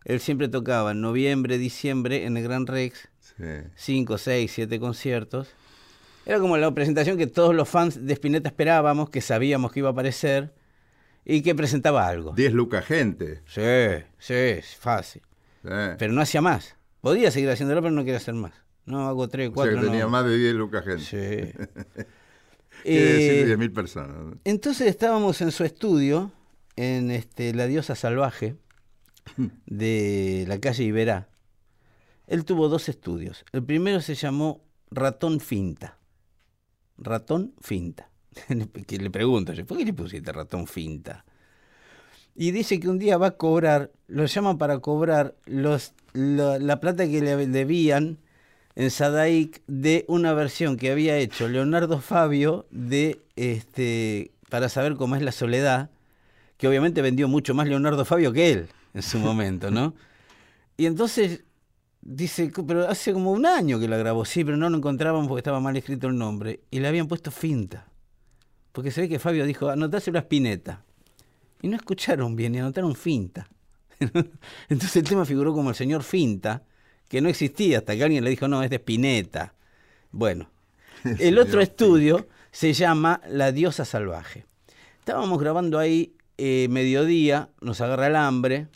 Él 0.04 0.18
siempre 0.18 0.48
tocaba 0.48 0.90
en 0.90 1.00
noviembre, 1.00 1.56
diciembre 1.56 2.24
en 2.24 2.36
el 2.36 2.42
Gran 2.42 2.66
Rex, 2.66 3.08
Sí. 3.20 3.44
5, 3.76 4.18
6, 4.18 4.50
7 4.52 4.80
conciertos. 4.80 5.50
Era 6.28 6.40
como 6.40 6.58
la 6.58 6.70
presentación 6.74 7.16
que 7.16 7.26
todos 7.26 7.54
los 7.54 7.66
fans 7.70 8.04
de 8.04 8.12
Spinetta 8.12 8.50
esperábamos, 8.50 9.08
que 9.08 9.22
sabíamos 9.22 9.72
que 9.72 9.78
iba 9.78 9.88
a 9.88 9.92
aparecer 9.92 10.52
y 11.24 11.40
que 11.40 11.54
presentaba 11.54 12.06
algo. 12.06 12.34
10 12.34 12.52
lucas 12.52 12.84
gente. 12.84 13.40
Sí, 13.46 14.04
sí, 14.18 14.34
es 14.34 14.76
fácil. 14.76 15.22
Sí. 15.62 15.70
Pero 15.98 16.12
no 16.12 16.20
hacía 16.20 16.42
más. 16.42 16.76
Podía 17.00 17.30
seguir 17.30 17.48
haciéndolo, 17.48 17.80
pero 17.80 17.94
no 17.94 18.02
quería 18.02 18.18
hacer 18.18 18.34
más. 18.34 18.52
No, 18.84 19.08
hago 19.08 19.26
3, 19.26 19.48
o 19.48 19.48
sea 19.48 19.54
4, 19.54 19.74
que 19.74 19.86
tenía 19.86 20.04
no. 20.04 20.10
más 20.10 20.26
de 20.26 20.36
10 20.36 20.54
lucas 20.54 20.84
gente. 20.84 21.02
Sí. 21.02 22.04
Eh, 22.84 23.44
10.000 23.44 23.72
personas. 23.72 24.36
Entonces 24.44 24.86
estábamos 24.86 25.40
en 25.40 25.50
su 25.50 25.64
estudio, 25.64 26.30
en 26.76 27.10
este, 27.10 27.52
La 27.52 27.66
Diosa 27.66 27.96
Salvaje, 27.96 28.54
de 29.66 30.44
la 30.46 30.60
calle 30.60 30.84
Iberá. 30.84 31.28
Él 32.28 32.44
tuvo 32.44 32.68
dos 32.68 32.88
estudios. 32.88 33.44
El 33.50 33.64
primero 33.64 34.00
se 34.00 34.14
llamó 34.14 34.62
Ratón 34.92 35.40
Finta. 35.40 35.97
Ratón 36.98 37.54
Finta. 37.60 38.10
que 38.86 38.98
le 38.98 39.10
pregunto, 39.10 39.52
yo, 39.52 39.66
¿por 39.66 39.78
qué 39.78 39.84
le 39.84 39.92
pusiste 39.92 40.32
Ratón 40.32 40.66
Finta? 40.66 41.24
Y 42.34 42.52
dice 42.52 42.78
que 42.78 42.88
un 42.88 42.98
día 42.98 43.16
va 43.18 43.28
a 43.28 43.30
cobrar, 43.32 43.90
lo 44.06 44.26
llaman 44.26 44.58
para 44.58 44.78
cobrar 44.78 45.34
los, 45.46 45.92
la, 46.12 46.58
la 46.58 46.78
plata 46.78 47.08
que 47.08 47.20
le 47.20 47.46
debían 47.48 48.18
en 48.76 48.92
Sadaic 48.92 49.60
de 49.66 50.04
una 50.06 50.34
versión 50.34 50.76
que 50.76 50.92
había 50.92 51.16
hecho 51.16 51.48
Leonardo 51.48 52.00
Fabio 52.00 52.66
de 52.70 53.20
este 53.34 54.30
para 54.48 54.68
saber 54.68 54.94
cómo 54.94 55.16
es 55.16 55.22
la 55.22 55.32
soledad, 55.32 55.90
que 56.56 56.68
obviamente 56.68 57.02
vendió 57.02 57.26
mucho 57.26 57.54
más 57.54 57.66
Leonardo 57.66 58.04
Fabio 58.04 58.32
que 58.32 58.52
él 58.52 58.68
en 58.94 59.02
su 59.02 59.18
momento, 59.18 59.70
¿no? 59.70 59.94
Y 60.80 60.86
entonces 60.86 61.42
dice, 62.08 62.50
pero 62.66 62.88
hace 62.88 63.12
como 63.12 63.32
un 63.32 63.44
año 63.44 63.78
que 63.78 63.86
la 63.86 63.98
grabó, 63.98 64.24
sí, 64.24 64.42
pero 64.44 64.56
no 64.56 64.70
lo 64.70 64.78
encontraban 64.78 65.28
porque 65.28 65.40
estaba 65.40 65.60
mal 65.60 65.76
escrito 65.76 66.06
el 66.08 66.16
nombre 66.16 66.60
y 66.70 66.80
le 66.80 66.88
habían 66.88 67.06
puesto 67.06 67.30
finta. 67.30 67.86
Porque 68.72 68.90
se 68.90 69.02
ve 69.02 69.08
que 69.08 69.18
Fabio 69.18 69.44
dijo, 69.44 69.68
anotáselo 69.68 70.18
a 70.18 70.22
Spinetta. 70.22 70.84
Y 71.60 71.68
no 71.68 71.76
escucharon 71.76 72.34
bien 72.34 72.54
y 72.54 72.60
anotaron 72.60 72.94
finta. 72.94 73.48
Entonces 74.68 74.96
el 74.96 75.04
tema 75.04 75.24
figuró 75.24 75.52
como 75.52 75.70
el 75.70 75.76
señor 75.76 76.02
finta, 76.02 76.62
que 77.08 77.20
no 77.20 77.28
existía 77.28 77.78
hasta 77.78 77.94
que 77.94 78.04
alguien 78.04 78.24
le 78.24 78.30
dijo, 78.30 78.48
no, 78.48 78.62
es 78.62 78.70
de 78.70 78.76
Spinetta. 78.76 79.54
Bueno, 80.10 80.48
el 81.18 81.38
otro 81.38 81.60
estudio 81.60 82.26
se 82.50 82.72
llama 82.72 83.20
La 83.28 83.52
Diosa 83.52 83.84
Salvaje. 83.84 84.46
Estábamos 85.00 85.40
grabando 85.40 85.78
ahí 85.78 86.14
eh, 86.38 86.68
mediodía, 86.70 87.50
nos 87.60 87.80
agarra 87.80 88.06
el 88.06 88.16
hambre, 88.16 88.68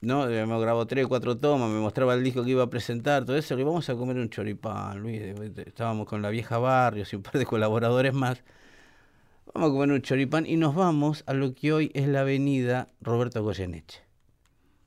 ¿no? 0.00 0.26
Me 0.26 0.60
grabó 0.60 0.86
tres, 0.86 1.06
cuatro 1.06 1.36
tomas, 1.36 1.70
me 1.70 1.78
mostraba 1.80 2.14
el 2.14 2.24
disco 2.24 2.44
que 2.44 2.50
iba 2.50 2.62
a 2.64 2.70
presentar, 2.70 3.24
todo 3.24 3.36
eso, 3.36 3.56
le 3.56 3.64
vamos 3.64 3.88
a 3.90 3.94
comer 3.94 4.16
un 4.16 4.30
choripán, 4.30 4.98
Luis. 5.00 5.20
Estábamos 5.66 6.06
con 6.06 6.22
la 6.22 6.30
vieja 6.30 6.58
Barrios 6.58 7.12
y 7.12 7.16
un 7.16 7.22
par 7.22 7.34
de 7.34 7.46
colaboradores 7.46 8.12
más. 8.14 8.42
Vamos 9.52 9.70
a 9.70 9.72
comer 9.72 9.90
un 9.90 10.02
choripán 10.02 10.46
y 10.46 10.56
nos 10.56 10.74
vamos 10.74 11.24
a 11.26 11.34
lo 11.34 11.54
que 11.54 11.72
hoy 11.72 11.90
es 11.94 12.06
la 12.08 12.20
avenida 12.20 12.88
Roberto 13.00 13.42
Goyeneche, 13.42 14.00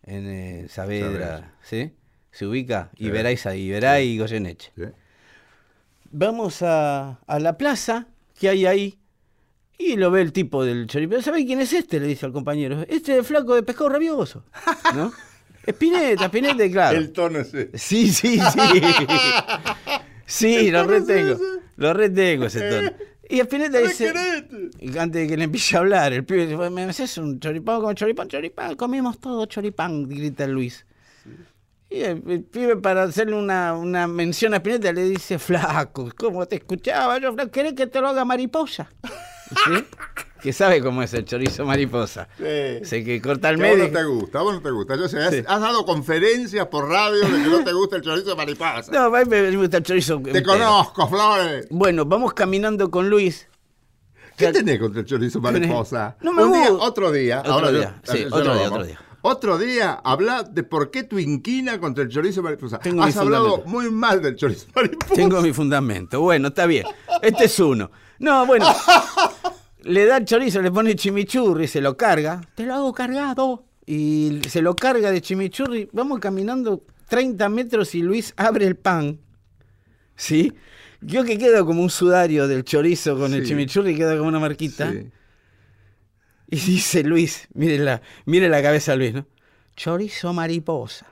en 0.03 0.27
eh, 0.27 0.65
Saavedra, 0.69 1.53
¿sí? 1.61 1.91
Se 2.31 2.45
ubica 2.47 2.89
y, 2.95 3.09
Sa- 3.37 3.55
Iberá 3.55 4.01
y 4.01 4.17
Goyeneche. 4.17 4.71
¿sí? 4.75 4.83
Vamos 6.11 6.61
a, 6.61 7.19
a 7.27 7.39
la 7.39 7.57
plaza 7.57 8.07
que 8.39 8.49
hay 8.49 8.65
ahí 8.65 8.99
y 9.77 9.95
lo 9.95 10.11
ve 10.11 10.21
el 10.21 10.31
tipo 10.31 10.63
del 10.63 10.87
choripán. 10.87 11.21
¿Sabe 11.21 11.45
quién 11.45 11.59
es 11.59 11.73
este? 11.73 11.99
Le 11.99 12.07
dice 12.07 12.25
al 12.25 12.31
compañero. 12.31 12.81
Este 12.81 13.13
es 13.13 13.19
el 13.19 13.23
flaco 13.25 13.55
de 13.55 13.63
pescado 13.63 13.89
rabioso. 13.89 14.43
¿No? 14.95 15.11
Espineta, 15.65 16.25
Espineta, 16.25 16.69
claro. 16.69 16.97
El 16.97 17.11
tono 17.11 17.39
es 17.39 17.53
ese. 17.53 17.77
Sí, 17.77 18.11
sí, 18.11 18.39
sí. 18.39 18.59
Sí, 20.25 20.71
lo 20.71 20.83
retengo. 20.83 21.37
Lo 21.77 21.93
retengo 21.93 22.45
ese 22.45 22.69
tono. 22.69 22.91
Y 23.29 23.39
Espineta 23.39 23.79
dice, 23.79 24.13
y 24.79 24.97
antes 24.97 25.21
de 25.21 25.27
que 25.27 25.37
le 25.37 25.45
empiece 25.45 25.75
a 25.75 25.79
hablar, 25.79 26.13
el 26.13 26.25
pibe 26.25 26.45
dice, 26.45 26.69
¿me 26.69 26.83
haces 26.83 27.17
un 27.17 27.39
choripán 27.39 27.79
como 27.79 27.93
choripán? 27.93 28.27
Choripán, 28.27 28.75
comimos 28.75 29.19
todo 29.19 29.45
choripán, 29.45 30.07
grita 30.07 30.45
Luis. 30.45 30.85
Y 31.89 32.01
el, 32.01 32.21
el 32.27 32.43
pibe 32.43 32.75
para 32.75 33.03
hacerle 33.03 33.35
una, 33.35 33.73
una 33.75 34.07
mención 34.07 34.53
a 34.53 34.57
Spinetta 34.57 34.91
le 34.91 35.05
dice, 35.05 35.39
flaco, 35.39 36.11
¿cómo 36.17 36.45
te 36.45 36.57
escuchaba 36.57 37.17
yo? 37.19 37.33
flaco? 37.33 37.51
¿Querés 37.51 37.73
que 37.73 37.87
te 37.87 38.01
lo 38.01 38.09
haga 38.09 38.25
mariposa? 38.25 38.91
¿Sí? 39.65 39.85
que 40.41 40.51
sabe 40.51 40.81
cómo 40.81 41.01
es 41.01 41.13
el 41.13 41.23
chorizo 41.23 41.65
mariposa. 41.65 42.27
Sí. 42.37 42.83
Sé 42.85 43.03
que 43.05 43.21
corta 43.21 43.49
Que 43.55 43.65
a 43.65 43.69
vos 43.69 43.77
medio. 43.77 43.87
no 43.91 43.97
te 43.99 44.03
gusta, 44.03 44.39
a 44.39 44.41
vos 44.41 44.53
no 44.55 44.61
te 44.61 44.71
gusta. 44.71 44.95
Yo 44.97 45.07
sé, 45.07 45.19
has, 45.19 45.33
Sí. 45.33 45.43
has 45.47 45.61
dado 45.61 45.85
conferencias 45.85 46.67
por 46.67 46.89
radio 46.89 47.19
de 47.21 47.27
que 47.43 47.49
no 47.49 47.63
te 47.63 47.71
gusta 47.71 47.95
el 47.95 48.01
chorizo 48.01 48.35
mariposa. 48.35 48.91
No, 48.91 49.15
a 49.15 49.19
mí 49.23 49.25
me 49.29 49.55
gusta 49.55 49.77
el 49.77 49.83
chorizo. 49.83 50.19
te 50.21 50.29
entero. 50.37 50.45
conozco, 50.45 51.07
Flores. 51.07 51.67
Bueno, 51.69 52.03
vamos 52.05 52.33
caminando 52.33 52.91
con 52.91 53.09
Luis. 53.09 53.47
¿Qué 54.35 54.51
tenés 54.51 54.79
contra 54.79 55.01
el 55.01 55.05
chorizo 55.05 55.39
mariposa? 55.39 56.17
No 56.21 56.33
me 56.33 56.43
Un 56.43 56.53
día, 56.53 56.69
gusta. 56.71 56.85
otro 56.87 57.11
día. 57.11 57.39
Otro 57.39 57.53
ahora 57.53 57.71
yo- 57.71 57.77
día, 57.79 58.01
sí, 58.03 58.25
otro 58.29 58.53
día, 58.55 58.67
otro 58.69 58.83
día. 58.83 58.99
Otro 59.25 59.57
día, 59.57 60.01
habla 60.03 60.43
de 60.43 60.63
por 60.63 60.91
qué 60.91 61.03
tu 61.03 61.17
inquina 61.17 61.79
contra 61.79 62.03
el 62.03 62.09
chorizo 62.09 62.43
mariposa. 62.43 62.79
Tengo 62.79 63.03
Has 63.03 63.15
hablado 63.15 63.63
muy 63.65 63.89
mal 63.89 64.21
del 64.21 64.35
chorizo 64.35 64.65
mariposa. 64.75 65.13
Tengo 65.15 65.39
mi 65.41 65.53
fundamento. 65.53 66.19
Bueno, 66.19 66.49
está 66.49 66.65
bien. 66.65 66.85
Este 67.21 67.45
es 67.45 67.57
uno. 67.61 67.89
No, 68.19 68.45
bueno. 68.45 68.65
le 69.83 70.05
da 70.05 70.17
el 70.17 70.25
chorizo, 70.25 70.61
le 70.61 70.71
pone 70.71 70.95
chimichurri, 70.95 71.67
se 71.67 71.81
lo 71.81 71.97
carga. 71.97 72.41
Te 72.55 72.65
lo 72.65 72.75
hago 72.75 72.93
cargado. 72.93 73.65
Y 73.85 74.39
se 74.47 74.61
lo 74.61 74.75
carga 74.75 75.11
de 75.11 75.21
chimichurri. 75.21 75.89
Vamos 75.91 76.19
caminando 76.19 76.85
30 77.09 77.49
metros 77.49 77.95
y 77.95 78.01
Luis 78.01 78.33
abre 78.37 78.65
el 78.65 78.75
pan. 78.75 79.19
¿Sí? 80.15 80.53
Yo 81.01 81.23
que 81.25 81.37
quedo 81.37 81.65
como 81.65 81.81
un 81.81 81.89
sudario 81.89 82.47
del 82.47 82.63
chorizo 82.63 83.17
con 83.17 83.33
el 83.33 83.45
chimichurri, 83.45 83.95
queda 83.95 84.15
como 84.15 84.29
una 84.29 84.39
marquita. 84.39 84.91
Sí. 84.91 85.09
Y 86.49 86.57
dice 86.57 87.03
Luis, 87.03 87.47
mire 87.53 87.79
la, 87.79 88.01
mire 88.25 88.47
la 88.47 88.61
cabeza 88.61 88.91
de 88.91 88.97
Luis, 88.99 89.13
¿no? 89.13 89.25
Chorizo 89.75 90.33
mariposa. 90.33 91.07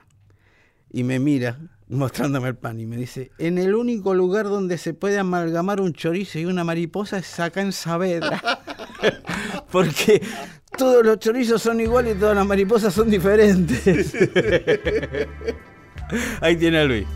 Y 0.90 1.04
me 1.04 1.18
mira, 1.18 1.58
mostrándome 1.92 2.48
el 2.48 2.56
pan, 2.56 2.80
y 2.80 2.86
me 2.86 2.96
dice, 2.96 3.30
en 3.38 3.58
el 3.58 3.74
único 3.74 4.14
lugar 4.14 4.46
donde 4.46 4.78
se 4.78 4.94
puede 4.94 5.18
amalgamar 5.18 5.80
un 5.80 5.92
chorizo 5.92 6.38
y 6.38 6.46
una 6.46 6.64
mariposa 6.64 7.18
es 7.18 7.38
acá 7.38 7.60
en 7.60 7.72
Saavedra. 7.72 8.40
Porque 9.70 10.22
todos 10.76 11.04
los 11.04 11.18
chorizos 11.18 11.62
son 11.62 11.80
iguales 11.80 12.16
y 12.16 12.20
todas 12.20 12.36
las 12.36 12.46
mariposas 12.46 12.94
son 12.94 13.10
diferentes. 13.10 14.14
Ahí 16.40 16.56
tiene 16.56 16.78
a 16.78 16.84
Luis. 16.84 17.06